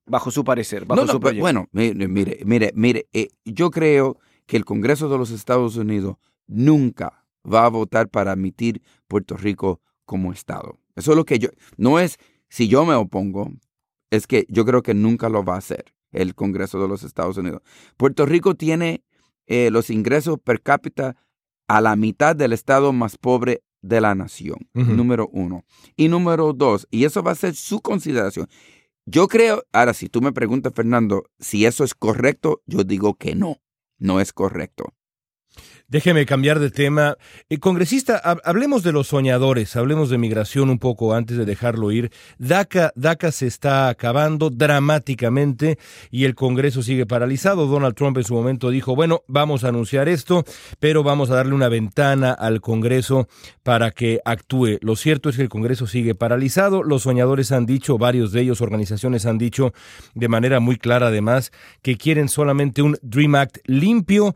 [0.06, 1.42] bajo su parecer, bajo su proyecto.
[1.42, 6.18] Bueno, mire, mire, mire, mire eh, yo creo que el Congreso de los Estados Unidos
[6.48, 10.80] nunca va a votar para admitir Puerto Rico como Estado.
[10.96, 12.18] Eso es lo que yo, no es
[12.50, 13.52] si yo me opongo,
[14.12, 17.38] es que yo creo que nunca lo va a hacer el Congreso de los Estados
[17.38, 17.62] Unidos.
[17.98, 19.04] Puerto Rico tiene
[19.48, 21.18] eh, los ingresos per cápita
[21.68, 25.66] a la mitad del estado más pobre de la nación, número uno.
[25.96, 28.48] Y número dos, y eso va a ser su consideración.
[29.06, 33.36] Yo creo, ahora si tú me preguntas, Fernando, si eso es correcto, yo digo que
[33.36, 33.58] no,
[33.98, 34.94] no es correcto.
[35.94, 37.18] Déjeme cambiar de tema.
[37.52, 42.12] Eh, congresista, hablemos de los soñadores, hablemos de migración un poco antes de dejarlo ir.
[42.40, 45.78] DACA, DACA se está acabando dramáticamente
[46.10, 47.68] y el Congreso sigue paralizado.
[47.68, 50.46] Donald Trump en su momento dijo, bueno, vamos a anunciar esto,
[50.80, 53.28] pero vamos a darle una ventana al Congreso
[53.62, 54.80] para que actúe.
[54.82, 56.82] Lo cierto es que el Congreso sigue paralizado.
[56.82, 59.76] Los soñadores han dicho, varios de ellos, organizaciones han dicho
[60.16, 61.52] de manera muy clara además,
[61.84, 64.34] que quieren solamente un Dream Act limpio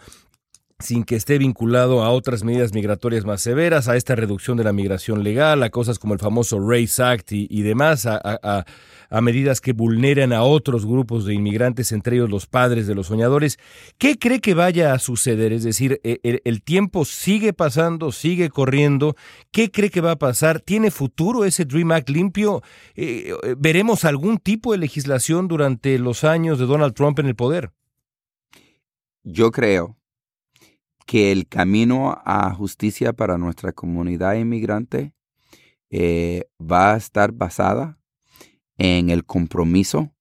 [0.79, 4.73] sin que esté vinculado a otras medidas migratorias más severas, a esta reducción de la
[4.73, 8.65] migración legal, a cosas como el famoso Race Act y, demás, a,
[9.21, 13.57] medidas que vulneran a otros grupos de inmigrantes, entre ellos los padres de los soñadores.
[13.97, 15.51] ¿Qué cree que vaya a suceder?
[15.51, 19.15] Es decir, e, el, tiempo sigue pasando, sigue corriendo.
[19.49, 20.59] ¿Qué cree que va a pasar?
[20.59, 22.61] ¿Tiene futuro ese Dream Act limpio?
[22.95, 27.35] Eh, eh, ¿Veremos algún tipo de legislación durante los años de Donald Trump en el
[27.35, 27.71] poder?
[29.23, 29.97] Yo creo
[31.07, 35.13] que el camino a justicia para nuestra comunidad inmigrante
[35.89, 37.97] eh, va a estar basada
[38.77, 40.11] en el compromiso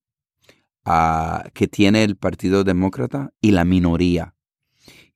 [0.85, 4.37] ah, que tiene el Partido Demócrata y la minoría.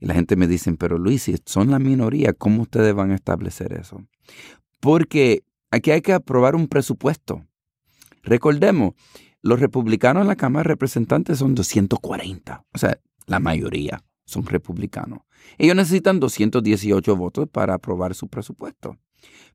[0.01, 3.15] Y la gente me dice, pero Luis, si son la minoría, ¿cómo ustedes van a
[3.15, 4.05] establecer eso?
[4.81, 7.47] Porque aquí hay que aprobar un presupuesto.
[8.25, 8.95] Recordemos,
[9.41, 15.21] los republicanos en la Cámara de Representantes son 240, o sea, la mayoría son republicanos.
[15.59, 18.97] Ellos necesitan 218 votos para aprobar su presupuesto.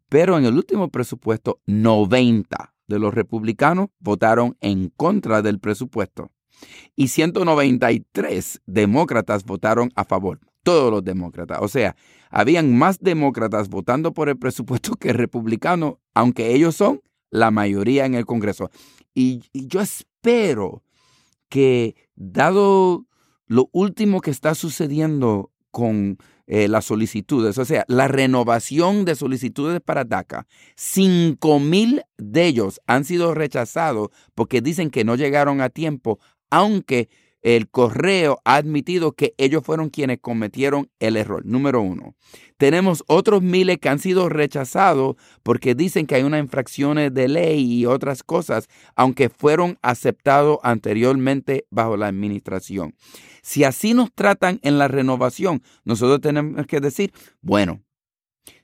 [0.10, 6.32] Pero en el último presupuesto, 90 de los republicanos votaron en contra del presupuesto
[6.95, 10.39] y 193 demócratas votaron a favor.
[10.63, 11.60] Todos los demócratas.
[11.62, 11.95] O sea,
[12.32, 18.15] habían más demócratas votando por el presupuesto que republicanos, aunque ellos son la mayoría en
[18.15, 18.71] el Congreso.
[19.13, 20.84] Y, yo espero
[21.50, 23.06] que, dado
[23.48, 29.81] lo último que está sucediendo con eh, las solicitudes, o sea, la renovación de solicitudes
[29.81, 35.67] para DACA, 5 mil de ellos han sido rechazados porque dicen que no llegaron a
[35.67, 36.17] tiempo,
[36.49, 37.09] aunque
[37.41, 41.45] el correo ha admitido que ellos fueron quienes cometieron el error.
[41.45, 42.15] Número uno.
[42.57, 47.61] Tenemos otros miles que han sido rechazados porque dicen que hay una infracción de ley
[47.61, 52.95] y otras cosas, aunque fueron aceptados anteriormente bajo la administración.
[53.45, 57.84] Si así nos tratan en la renovación, nosotros tenemos que decir, bueno,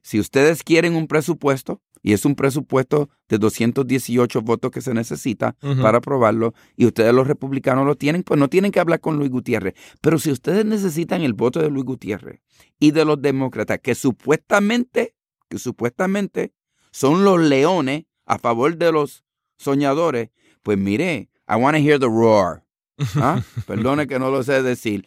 [0.01, 5.55] si ustedes quieren un presupuesto, y es un presupuesto de 218 votos que se necesita
[5.83, 9.29] para aprobarlo y ustedes los republicanos lo tienen, pues no tienen que hablar con Luis
[9.29, 9.75] Gutiérrez.
[10.01, 12.41] Pero si ustedes necesitan el voto de Luis Gutiérrez
[12.79, 15.13] y de los demócratas, que supuestamente,
[15.47, 16.55] que supuestamente
[16.91, 19.25] son los leones a favor de los
[19.59, 20.31] soñadores,
[20.63, 22.63] pues mire, I want to hear the roar.
[23.15, 23.41] ¿Ah?
[23.67, 25.05] Perdone que no lo sé decir.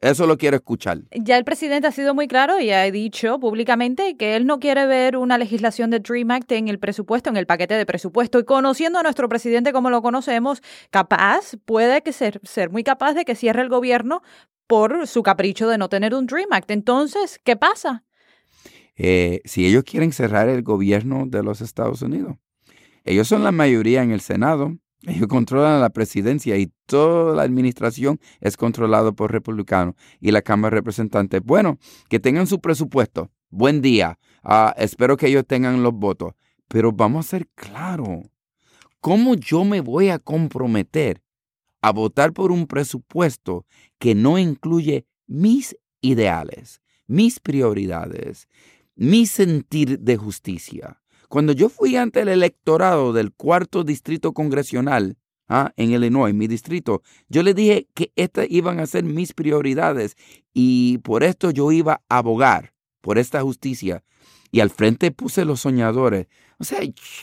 [0.00, 1.00] Eso lo quiero escuchar.
[1.10, 4.86] Ya el presidente ha sido muy claro y ha dicho públicamente que él no quiere
[4.86, 8.38] ver una legislación de Dream Act en el presupuesto, en el paquete de presupuesto.
[8.38, 13.14] Y conociendo a nuestro presidente como lo conocemos, capaz, puede que ser, ser muy capaz
[13.14, 14.22] de que cierre el gobierno
[14.66, 16.70] por su capricho de no tener un Dream Act.
[16.70, 18.04] Entonces, ¿qué pasa?
[18.96, 22.36] Eh, si ellos quieren cerrar el gobierno de los Estados Unidos,
[23.04, 28.20] ellos son la mayoría en el Senado, ellos controlan la presidencia y toda la administración
[28.40, 31.42] es controlada por republicanos y la Cámara de Representantes.
[31.42, 33.30] Bueno, que tengan su presupuesto.
[33.48, 36.34] buen día, ah, espero que ellos tengan los votos,
[36.68, 38.26] pero vamos a ser claros,
[39.00, 41.22] ¿cómo yo me voy a comprometer
[41.80, 43.64] a votar por un presupuesto
[43.98, 48.48] que no incluye mis ideales, mis prioridades,
[48.96, 51.00] mi sentir de justicia?
[51.28, 55.16] Cuando yo fui ante el electorado del cuarto distrito congresional,
[55.48, 55.72] ¿ah?
[55.76, 60.16] en Illinois, mi distrito, yo le dije que estas iban a ser mis prioridades
[60.52, 64.02] y por esto yo iba a abogar por esta justicia.
[64.50, 66.28] Y al frente puse los soñadores.
[66.58, 66.80] O sea,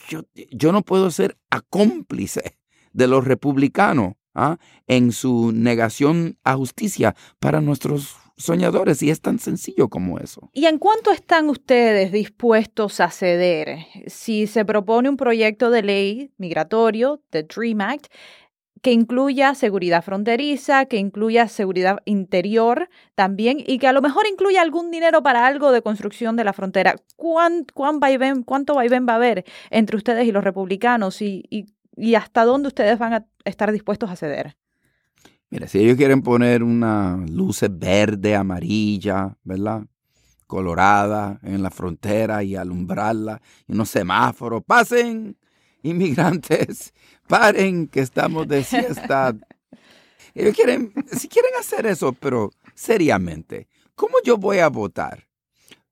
[0.10, 2.58] yo, yo no puedo ser acómplice
[2.91, 4.58] de los republicanos ¿ah?
[4.88, 10.49] en su negación a justicia para nuestros soñadores y es tan sencillo como eso.
[10.53, 16.31] ¿Y en cuánto están ustedes dispuestos a ceder si se propone un proyecto de ley
[16.38, 18.07] migratorio, the Dream Act,
[18.81, 24.61] que incluya seguridad fronteriza, que incluya seguridad interior también y que a lo mejor incluya
[24.61, 26.95] algún dinero para algo de construcción de la frontera.
[27.15, 31.45] ¿Cuán, cuán vaivén, ¿Cuánto vaivén va a haber entre ustedes y los republicanos y,
[31.95, 34.57] y hasta dónde ustedes van a estar dispuestos a ceder?
[35.54, 39.86] Mira, si ellos quieren poner una luz verde, amarilla, ¿verdad?
[40.47, 45.38] Colorada en la frontera y alumbrarla, y unos semáforos, pasen,
[45.84, 46.95] inmigrantes,
[47.28, 49.36] paren, que estamos de siesta.
[50.34, 55.28] Ellos quieren, si quieren hacer eso, pero seriamente, ¿cómo yo voy a votar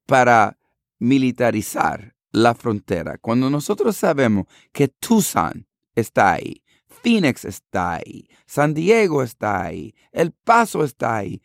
[0.07, 0.57] para
[0.97, 6.61] militarizar la frontera cuando nosotros sabemos que Tucson está ahí,
[6.91, 11.41] Phoenix está ahí, San Diego está ahí, El Paso está ahí.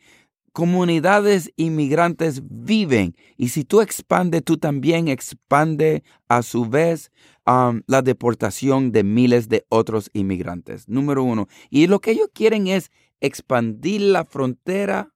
[0.51, 7.11] Comunidades inmigrantes viven y si tú expandes, tú también expande a su vez
[7.45, 10.89] la deportación de miles de otros inmigrantes.
[10.89, 11.47] Número uno.
[11.69, 12.91] Y lo que ellos quieren es
[13.21, 15.13] expandir la frontera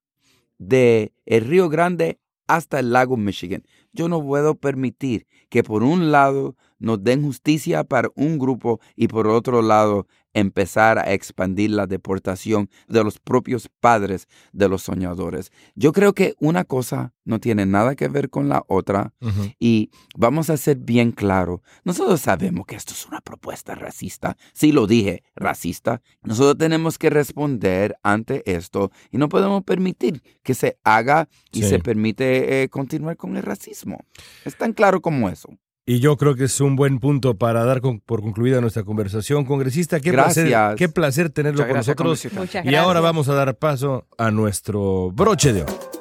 [0.60, 3.64] de el Río Grande hasta el lago Michigan.
[3.94, 9.08] Yo no puedo permitir que por un lado nos den justicia para un grupo y
[9.08, 15.52] por otro lado empezar a expandir la deportación de los propios padres de los soñadores.
[15.76, 19.14] Yo creo que una cosa no tiene nada que ver con la otra
[19.60, 24.72] y vamos a ser bien claro, nosotros sabemos que esto es una propuesta racista, sí
[24.72, 30.78] lo dije, racista, nosotros tenemos que responder ante esto y no podemos permitir que se
[30.84, 34.00] haga y se permite eh, continuar con el racismo.
[34.46, 35.50] Es tan claro como eso.
[35.86, 39.46] Y yo creo que es un buen punto para dar por concluida nuestra conversación.
[39.46, 42.28] Congresista, qué, Placer, qué placer tenerlo con nosotros.
[42.64, 46.01] Y ahora vamos a dar paso a nuestro broche de oro.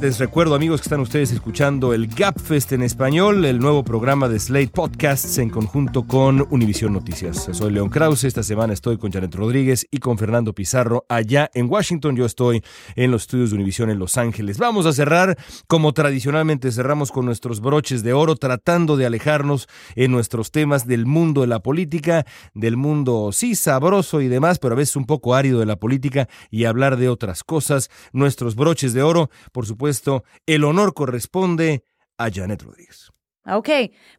[0.00, 4.38] Les recuerdo, amigos, que están ustedes escuchando el Gapfest en español, el nuevo programa de
[4.38, 7.50] Slate Podcasts en conjunto con Univision Noticias.
[7.52, 8.24] Soy León Krause.
[8.24, 12.16] Esta semana estoy con Janet Rodríguez y con Fernando Pizarro allá en Washington.
[12.16, 12.62] Yo estoy
[12.96, 14.56] en los estudios de Univision en Los Ángeles.
[14.56, 15.36] Vamos a cerrar
[15.66, 21.04] como tradicionalmente cerramos con nuestros broches de oro, tratando de alejarnos en nuestros temas del
[21.04, 22.24] mundo de la política,
[22.54, 26.26] del mundo sí sabroso y demás, pero a veces un poco árido de la política
[26.50, 27.90] y hablar de otras cosas.
[28.14, 31.84] Nuestros broches de oro, por supuesto esto, el honor corresponde
[32.16, 33.10] a Janet Rodríguez.
[33.46, 33.70] Ok,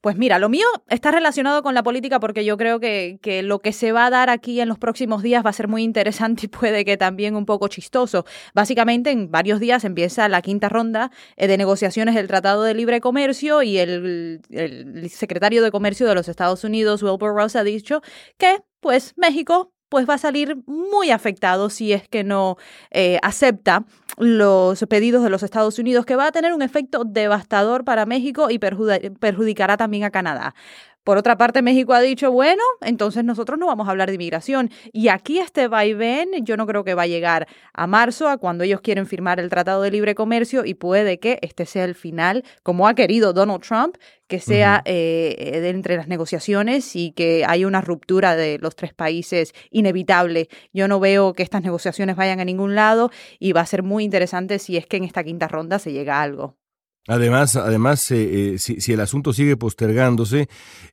[0.01, 3.59] pues mira, lo mío está relacionado con la política porque yo creo que, que, lo
[3.59, 6.47] que se va a dar aquí en los próximos días va a ser muy interesante
[6.47, 8.25] y puede que también un poco chistoso.
[8.55, 12.99] Básicamente, en varios días empieza la quinta ronda eh, de negociaciones del Tratado de Libre
[12.99, 18.01] Comercio y el, el secretario de Comercio de los Estados Unidos, Wilbur Ross, ha dicho
[18.39, 22.55] que, pues, México pues va a salir muy afectado si es que no
[22.91, 23.83] eh, acepta
[24.17, 28.49] los pedidos de los Estados Unidos, que va a tener un efecto devastador para México
[28.49, 30.55] y perjudicará también a Canadá.
[31.03, 34.69] Por otra parte, México ha dicho, bueno, entonces nosotros no vamos a hablar de inmigración.
[34.93, 38.63] Y aquí este vaivén yo no creo que va a llegar a marzo, a cuando
[38.63, 42.43] ellos quieren firmar el Tratado de Libre Comercio, y puede que este sea el final,
[42.61, 43.97] como ha querido Donald Trump,
[44.27, 48.93] que sea eh, de entre las negociaciones y que haya una ruptura de los tres
[48.93, 50.47] países inevitable.
[50.71, 54.03] Yo no veo que estas negociaciones vayan a ningún lado y va a ser muy
[54.03, 56.60] interesante si es que en esta quinta ronda se llega a algo.
[57.07, 60.47] Además, además eh, eh, si, el asunto sigue postergándose,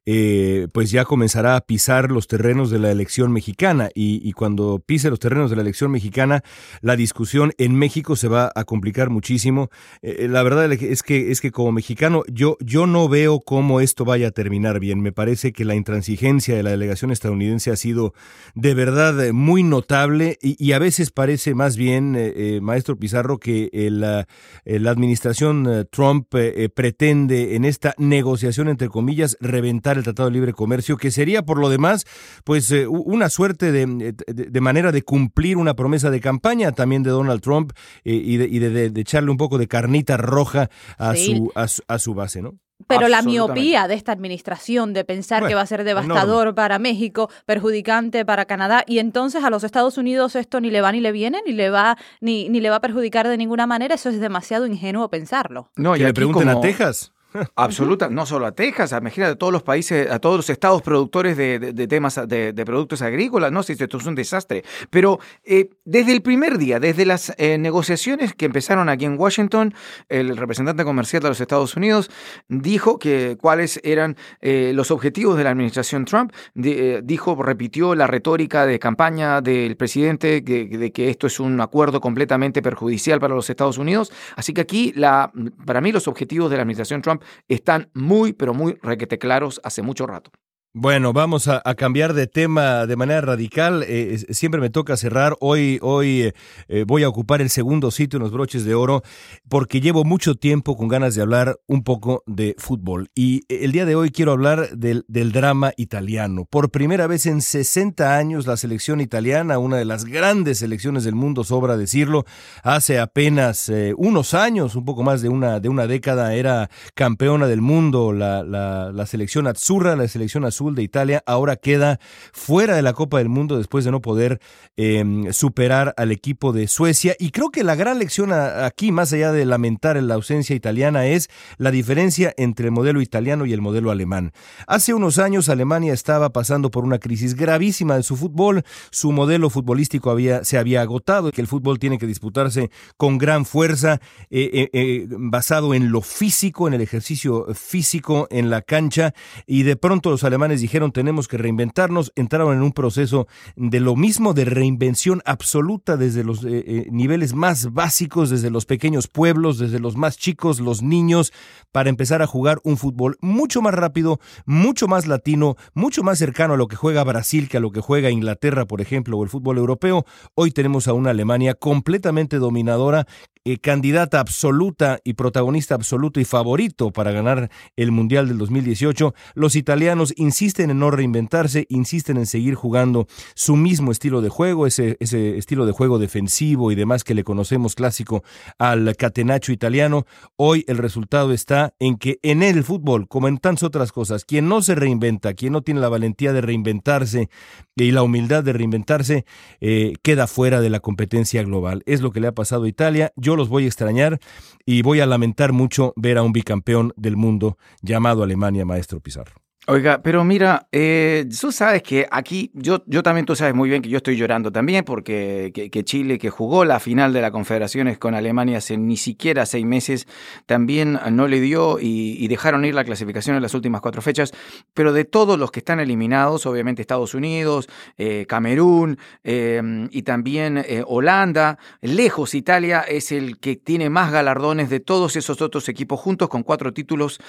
[0.06, 5.10] eh, pues ya comenzará a pisar los terrenos de la elección mexicana y, cuando pise
[5.10, 6.42] los terrenos de la elección mexicana,
[6.80, 9.68] la discusión en México se va a complicar muchísimo.
[10.02, 14.28] la verdad es que es que como mexicano yo yo no veo cómo esto vaya
[14.28, 15.02] a terminar bien.
[15.02, 18.14] Me parece que la intransigencia de la delegación estadounidense ha sido
[18.54, 22.16] de verdad muy notable y, a veces parece más bien,
[22.62, 24.26] maestro Pizarro, que la,
[24.64, 26.28] la administración Trump
[26.74, 31.58] pretende en esta negociación, entre comillas, reventar el Tratado de Libre Comercio, que sería por
[31.58, 32.04] lo demás,
[32.44, 37.40] pues una suerte de, de, manera de cumplir una promesa de campaña también de Donald
[37.40, 37.72] Trump
[38.04, 42.42] y, de, y de, echarle un poco de carnita roja a, su, a su base,
[42.42, 42.54] ¿no?
[42.86, 47.28] Pero la miopía de esta administración de pensar que va a ser devastador para México,
[47.44, 51.12] perjudicante para Canadá, y entonces a los Estados Unidos esto ni le va ni le
[51.12, 54.20] viene, ni le va, ni, ni le va a perjudicar de ninguna manera, eso es
[54.20, 55.70] demasiado ingenuo pensarlo.
[55.76, 57.12] No, y le pregunten a Texas.
[57.56, 61.36] Absoluta, no solo a Texas, imagínate a todos los países, a todos los estados productores
[61.36, 64.64] de, temas de, productos agrícolas, no si esto es un desastre.
[64.90, 69.74] Pero eh, desde el primer día, desde las eh, negociaciones que empezaron aquí en Washington,
[70.08, 72.10] el representante comercial de los Estados Unidos
[72.48, 76.32] dijo que cuáles eran eh, los objetivos de la administración Trump.
[76.54, 82.62] dijo, repitió la retórica de campaña del presidente de, que esto es un acuerdo completamente
[82.62, 84.12] perjudicial para los Estados Unidos.
[84.36, 85.30] Así que aquí, la,
[85.66, 87.17] para mí, los objetivos de la administración Trump
[87.48, 90.30] están muy, pero muy requete claros hace mucho rato.
[90.74, 93.84] Bueno, vamos a, cambiar de tema de manera radical.
[93.88, 95.34] Eh, siempre me toca cerrar.
[95.40, 96.34] Hoy, hoy eh,
[96.68, 99.02] eh, voy a ocupar el segundo sitio en los broches de oro
[99.48, 103.10] porque llevo mucho tiempo con ganas de hablar un poco de fútbol.
[103.14, 106.44] Y el día de hoy quiero hablar del, drama italiano.
[106.44, 111.14] Por primera vez en 60 años la selección italiana, una de las grandes selecciones del
[111.14, 112.26] mundo, sobra decirlo,
[112.62, 117.62] hace apenas unos años, un poco más de una, de una década, era campeona del
[117.62, 122.00] mundo, la, la, la selección Azzurra, la selección azul de Italia ahora queda
[122.32, 124.40] fuera de la Copa del Mundo después de no poder
[124.76, 127.14] em, superar al equipo de Suecia.
[127.18, 131.30] Y creo que la gran lección aquí, más allá de lamentar la ausencia italiana, es
[131.58, 134.32] la diferencia entre el modelo italiano y el modelo alemán.
[134.66, 139.50] Hace unos años Alemania estaba pasando por una crisis gravísima de su fútbol, su modelo
[139.50, 144.00] futbolístico había, se había agotado, que el fútbol tiene que disputarse con gran fuerza,
[144.30, 149.14] eh, eh, eh, basado en lo físico, en el ejercicio físico en la cancha,
[149.46, 153.26] y de pronto los alemanes dijeron tenemos que reinventarnos, entraron en un proceso
[153.56, 158.66] de lo mismo, de reinvención absoluta desde los eh, eh, niveles más básicos, desde los
[158.66, 161.32] pequeños pueblos, desde los más chicos, los niños,
[161.72, 166.54] para empezar a jugar un fútbol mucho más rápido, mucho más latino, mucho más cercano
[166.54, 169.30] a lo que juega Brasil que a lo que juega Inglaterra, por ejemplo, o el
[169.30, 170.04] fútbol europeo.
[170.34, 173.06] Hoy tenemos a una Alemania completamente dominadora,
[173.48, 179.14] eh, candidata absoluta y protagonista absoluto y favorito para ganar el Mundial del 2018.
[179.34, 184.66] Los italianos insisten en no reinventarse, insisten en seguir jugando su mismo estilo de juego,
[184.66, 188.22] ese, ese estilo de juego defensivo y demás que le conocemos clásico
[188.58, 190.04] al catenacho italiano.
[190.36, 194.46] Hoy el resultado está en que en el fútbol, como en tantas otras cosas, quien
[194.46, 197.30] no se reinventa, quien no tiene la valentía de reinventarse
[197.76, 199.24] y la humildad de reinventarse,
[199.60, 201.82] eh, queda fuera de la competencia global.
[201.86, 203.12] Es lo que le ha pasado a Italia.
[203.16, 204.18] Yo los voy a extrañar
[204.66, 209.47] y voy a lamentar mucho ver a un bicampeón del mundo llamado Alemania, maestro Pizarro.
[209.70, 213.82] Oiga, pero mira, eh, tú sabes que aquí, yo, yo también tú sabes muy bien
[213.82, 217.98] que yo estoy llorando también porque que, Chile, que jugó la final de la Confederaciones
[217.98, 220.08] con Alemania hace ni siquiera seis meses,
[220.46, 224.32] también no le dio y, dejaron ir la clasificación en las últimas cuatro fechas,
[224.72, 230.64] pero de todos los que están eliminados, obviamente Estados Unidos, eh, Camerún eh, y también
[230.86, 236.30] Holanda, lejos Italia es el que tiene más galardones de todos esos otros equipos juntos
[236.30, 237.20] con cuatro títulos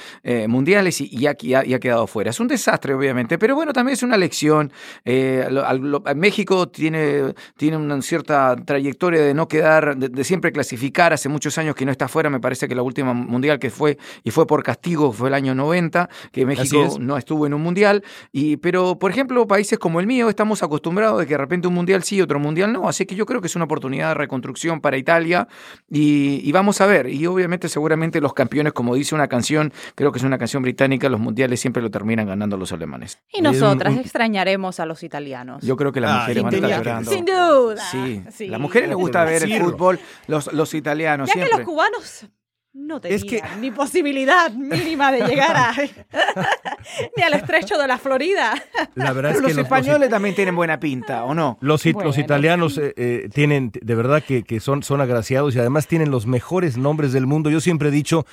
[0.48, 2.29] mundiales y, ya ha quedado fuera.
[2.30, 4.72] Es un desastre, obviamente, pero bueno, también es una lección.
[5.06, 5.48] Eh,
[6.16, 11.14] México tiene, tiene una cierta trayectoria de no quedar, de, siempre clasificar.
[11.14, 12.30] Hace muchos años que no está fuera.
[12.30, 15.56] Me parece que la última mundial que fue, y fue por castigo, fue el año
[15.56, 18.04] 90, que México no estuvo en un mundial.
[18.32, 21.74] Y, pero, por ejemplo, países como el mío, estamos acostumbrados de que de repente un
[21.74, 22.88] mundial sí, otro mundial no.
[22.88, 25.48] Así que yo creo que es una oportunidad de reconstrucción para Italia.
[25.90, 27.10] Y, y vamos a ver.
[27.10, 31.10] Y obviamente, seguramente los campeones, como dice una canción, creo que es una canción británica,
[31.10, 33.20] los mundiales siempre lo terminan ganando los alemanes.
[33.32, 35.64] Y nosotras extrañaremos a los italianos.
[35.64, 37.12] Yo creo que las mujeres van a estar llorando.
[37.12, 37.84] Sin duda.
[38.32, 38.48] Sí.
[38.48, 41.30] Las mujeres les gusta ver el fútbol, los, los italianos.
[41.34, 42.30] Ya que los cubanos
[42.72, 45.74] no tenían ni posibilidad mínima de llegar a
[47.18, 48.54] ni al estrecho de la Florida.
[48.96, 51.58] La verdad es que los, españoles también tienen buena pinta, ¿o no?
[51.62, 55.88] Los, los italianos eh, eh, tienen, de verdad que, que, son, son agraciados y además
[55.88, 57.50] tienen los mejores nombres del mundo.
[57.50, 58.26] Yo siempre he dicho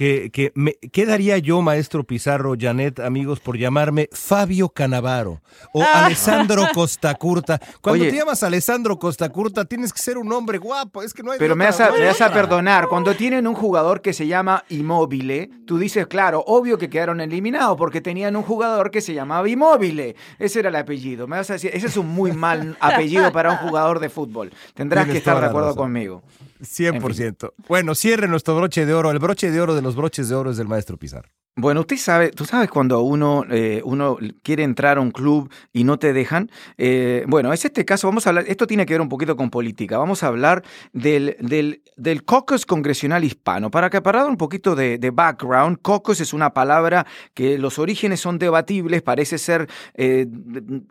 [0.00, 5.42] que, que me, ¿qué daría yo, maestro Pizarro, Janet, amigos, por llamarme Fabio Canavaro
[5.74, 6.06] o Ah.
[6.06, 7.60] Alessandro Costacurta?
[7.82, 8.10] Cuando Oye.
[8.10, 11.54] te llamas Alessandro Costacurta tienes que ser un hombre guapo, es que no hay Pero
[11.54, 15.50] me vas, a, me vas a perdonar, cuando tienen un jugador que se llama Immobile,
[15.66, 20.16] tú dices, claro, obvio que quedaron eliminados porque tenían un jugador que se llamaba Immobile.
[20.38, 21.26] Ese era el apellido.
[21.26, 24.50] Me vas a decir, ese es un muy mal apellido para un jugador de fútbol.
[24.72, 25.82] Tendrás Tienes que estar de acuerdo razón.
[25.82, 26.22] conmigo.
[26.60, 27.52] 100%.
[27.68, 29.10] Bueno, cierre nuestro broche de oro.
[29.10, 31.30] El broche de oro de los broches de oro es del maestro Pizarro.
[31.56, 35.82] Bueno, usted sabe, tú sabes cuando uno, eh, uno quiere entrar a un club y
[35.82, 36.48] no te dejan.
[36.78, 39.50] Eh, bueno, es este caso, vamos a hablar, esto tiene que ver un poquito con
[39.50, 39.98] política.
[39.98, 43.70] Vamos a hablar del, del, caucus congresional hispano.
[43.70, 47.80] Para que para dar un poquito de, de background, caucus es una palabra que los
[47.80, 50.26] orígenes son debatibles, parece ser eh,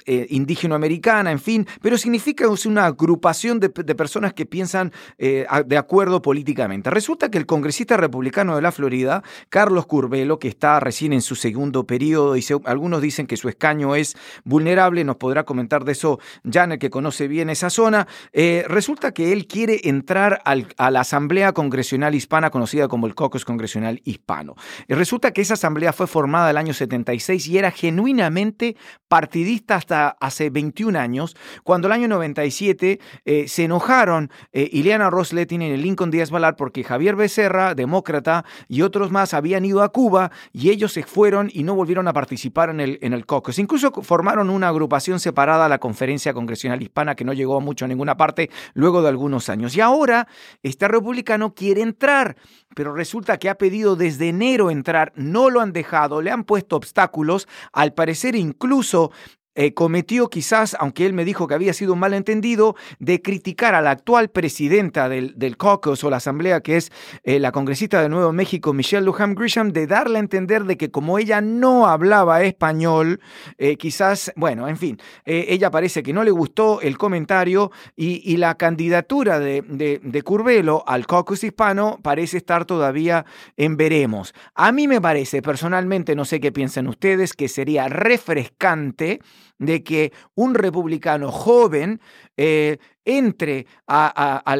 [0.05, 6.21] eh, indígena-americana, en fin, pero significa una agrupación de, de personas que piensan de acuerdo
[6.21, 6.89] políticamente.
[6.89, 11.35] Resulta que el congresista republicano de la Florida, Carlos Curbelo, que está recién en su
[11.35, 15.93] segundo periodo y se- algunos dicen que su escaño es vulnerable, nos podrá comentar de
[15.93, 16.19] eso
[16.49, 21.01] Janet, que conoce bien esa zona, eh, resulta que él quiere entrar al- a la
[21.01, 24.55] Asamblea Congresional Hispana, conocida como el Caucus Congresional Hispano.
[24.87, 28.75] Y resulta que esa asamblea fue formada el año 76 y era genuinamente
[29.07, 35.33] partidista hasta hace 21 años, cuando el año 97 eh, se enojaron eh, Ileana Ross
[35.33, 39.89] Lettin y Lincoln Díaz Balar porque Javier Becerra, demócrata, y otros más habían ido a
[39.89, 43.59] Cuba y ellos se fueron y no volvieron a participar en el, en el caucus.
[43.59, 47.87] Incluso formaron una agrupación separada a la Conferencia Congresional Hispana que no llegó mucho a
[47.87, 49.75] ninguna parte luego de algunos años.
[49.75, 50.27] Y ahora
[50.63, 52.35] este republicano quiere entrar,
[52.75, 56.75] pero resulta que ha pedido desde enero entrar, no lo han dejado, le han puesto
[56.75, 59.11] obstáculos, al parecer incluso
[59.55, 63.81] eh, cometió quizás, aunque él me dijo que había sido un malentendido, de criticar a
[63.81, 66.91] la actual presidenta del, del caucus o la asamblea, que es
[67.23, 70.91] eh, la congresista de Nuevo México, Michelle Lujan Grisham, de darle a entender de que
[70.91, 73.19] como ella no hablaba español,
[73.57, 78.37] eh, quizás, bueno, en fin, ella parece que no le gustó el comentario y, y
[78.37, 83.25] la candidatura de, de, de Curvelo al caucus hispano parece estar todavía
[83.57, 84.33] en veremos.
[84.55, 89.19] A mí me parece, personalmente, no sé qué piensan ustedes, que sería refrescante
[89.59, 92.01] de que un republicano joven
[92.37, 93.65] eh, entre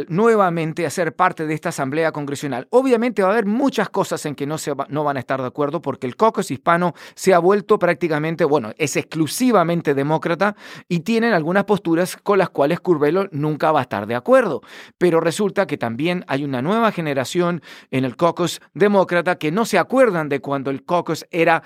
[0.08, 2.68] nuevamente a ser parte de esta asamblea congresional.
[2.72, 5.47] Obviamente va a haber muchas cosas en que no, se no van a estar de
[5.47, 10.56] acuerdo porque el caucus hispano se ha vuelto prácticamente, bueno, es exclusivamente demócrata
[10.88, 14.62] y tienen algunas posturas con las cuales Curvelo nunca va a estar de acuerdo.
[14.97, 19.78] Pero resulta que también hay una nueva generación en el caucus demócrata que no se
[19.78, 21.64] acuerdan de cuando el caucus era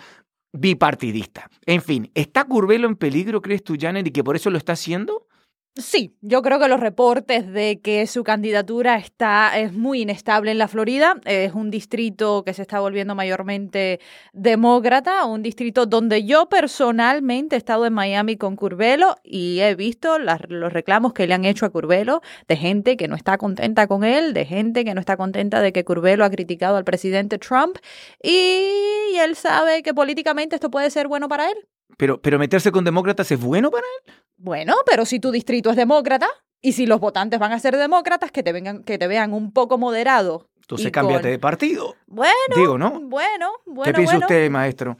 [0.54, 1.50] bipartidista.
[1.66, 4.74] En fin, ¿está Curvelo en peligro, crees tú, Janet, y que por eso lo está
[4.74, 5.28] haciendo?
[5.76, 10.60] Sí, yo creo que los reportes de que su candidatura está es muy inestable en
[10.60, 14.00] la Florida, es un distrito que se está volviendo mayormente
[14.34, 20.20] demócrata, un distrito donde yo personalmente he estado en Miami con Curvelo y he visto
[20.20, 24.04] los reclamos que le han hecho a Curvelo de gente que no está contenta con
[24.04, 27.78] él, de gente que no está contenta de que Curvelo ha criticado al presidente Trump
[28.22, 31.68] y él sabe que políticamente esto puede ser bueno para él.
[31.98, 34.14] Pero, pero meterse con demócratas es bueno para él.
[34.38, 36.28] Bueno, pero si tu distrito es demócrata
[36.62, 39.52] y si los votantes van a ser demócratas, que te vengan, que te vean un
[39.52, 40.50] poco moderado.
[40.62, 41.96] Entonces cámbiate con- de partido.
[42.08, 43.00] Bueno, Digo, ¿no?
[43.02, 43.84] bueno, bueno.
[43.84, 44.26] ¿Qué piensa bueno.
[44.28, 44.98] usted, maestro?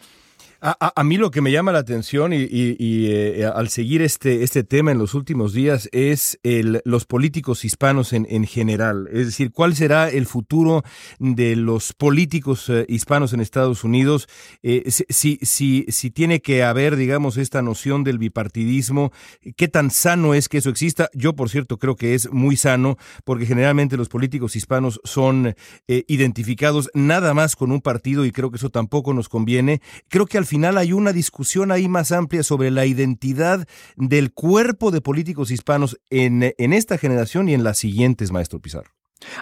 [0.66, 4.64] A, mí lo que me llama la atención y, y, eh, al seguir este, este
[4.64, 9.10] tema en los últimos días es el, los políticos hispanos en, en general.
[9.12, 10.84] Es decir, ¿cuál será el futuro
[11.20, 14.30] de los políticos eh, hispanos en Estados Unidos?
[14.62, 19.12] Eh, si, si, si, tiene que haber, digamos, esta noción del bipartidismo,
[19.58, 21.10] ¿qué tan sano es que eso exista?
[21.14, 22.96] Yo, por cierto, creo que es muy sano
[23.26, 25.56] porque generalmente los políticos hispanos son
[25.90, 29.82] eh, identificados nada más con un partido y creo que eso tampoco nos conviene.
[30.08, 34.92] Creo que al final hay una discusión ahí más amplia sobre la identidad del cuerpo
[34.92, 38.92] de políticos hispanos en, en esta generación y en las siguientes, maestro Pizarro.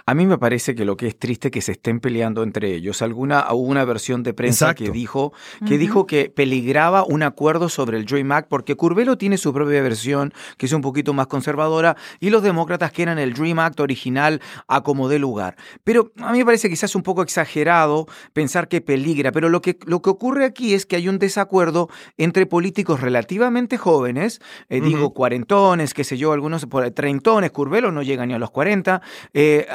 [0.05, 2.73] A mí me parece que lo que es triste es que se estén peleando entre
[2.73, 3.01] ellos.
[3.01, 4.85] Alguna hubo una versión de prensa Exacto.
[4.85, 5.33] que dijo
[5.65, 9.81] que dijo que peligraba un acuerdo sobre el Dream Act porque Curvelo tiene su propia
[9.81, 14.41] versión que es un poquito más conservadora y los demócratas quieren el Dream Act original
[14.67, 15.55] a como dé lugar.
[15.83, 19.77] Pero a mí me parece quizás un poco exagerado pensar que peligra, pero lo que
[19.85, 25.13] lo que ocurre aquí es que hay un desacuerdo entre políticos relativamente jóvenes, eh, digo
[25.13, 29.01] cuarentones, qué sé yo, algunos por treintones, Curvelo no llega ni a los 40,
[29.33, 29.67] eh, eh,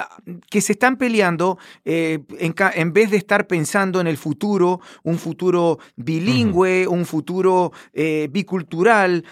[0.51, 5.79] que se están peleando eh, en, vez de estar pensando en el futuro, un futuro
[5.97, 7.73] bilingüe, un futuro
[8.31, 9.25] bicultural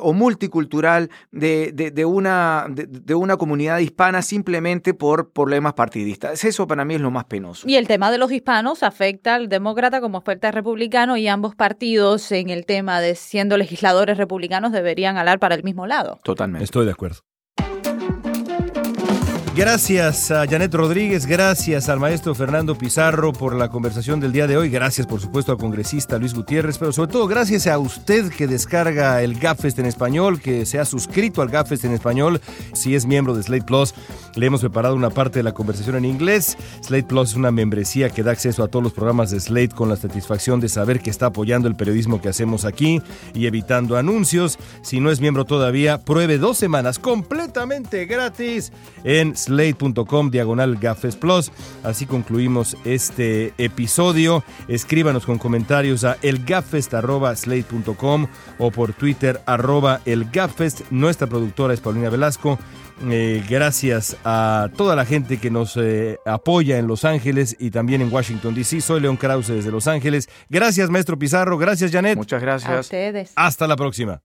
[0.00, 6.44] o multicultural de, una, de, una comunidad hispana simplemente por problemas partidistas.
[6.44, 7.68] Eso para mí es lo más penoso.
[7.68, 11.54] Y el tema de los hispanos afecta al demócrata como afecta al republicano y ambos
[11.54, 16.18] partidos en el tema de siendo legisladores republicanos deberían hablar para el mismo lado.
[16.22, 16.64] Totalmente.
[16.64, 17.18] Estoy de acuerdo.
[19.56, 24.56] Gracias a Janet Rodríguez, gracias al maestro Fernando Pizarro por la conversación del día de
[24.56, 28.46] hoy, gracias por supuesto al congresista Luis Gutiérrez, pero sobre todo gracias a usted que
[28.46, 32.40] descarga el GAFEST en español, que se ha suscrito al GAFEST en español,
[32.74, 33.92] si es miembro de Slate Plus,
[34.36, 36.56] le hemos preparado una parte de la conversación en inglés.
[36.82, 39.88] Slate Plus es una membresía que da acceso a todos los programas de Slate con
[39.88, 43.02] la satisfacción de saber que está apoyando el periodismo que hacemos aquí
[43.34, 44.58] y evitando anuncios.
[44.82, 48.72] Si no es miembro todavía, pruebe dos semanas completamente gratis
[49.02, 51.50] en slate.com diagonal gafes plus.
[51.82, 54.44] Así concluimos este episodio.
[54.68, 58.28] Escríbanos con comentarios a elgafest.slate.com
[58.58, 60.82] o por Twitter arroba elgafest.
[60.90, 62.56] Nuestra productora es Paulina Velasco.
[63.08, 68.02] Eh, gracias a toda la gente que nos eh, apoya en Los Ángeles y también
[68.02, 68.82] en Washington, D.C.
[68.82, 70.28] Soy León Krause desde Los Ángeles.
[70.50, 71.56] Gracias, maestro Pizarro.
[71.56, 72.16] Gracias, Janet.
[72.16, 72.70] Muchas gracias.
[72.70, 73.32] A ustedes.
[73.36, 74.18] Hasta la próxima.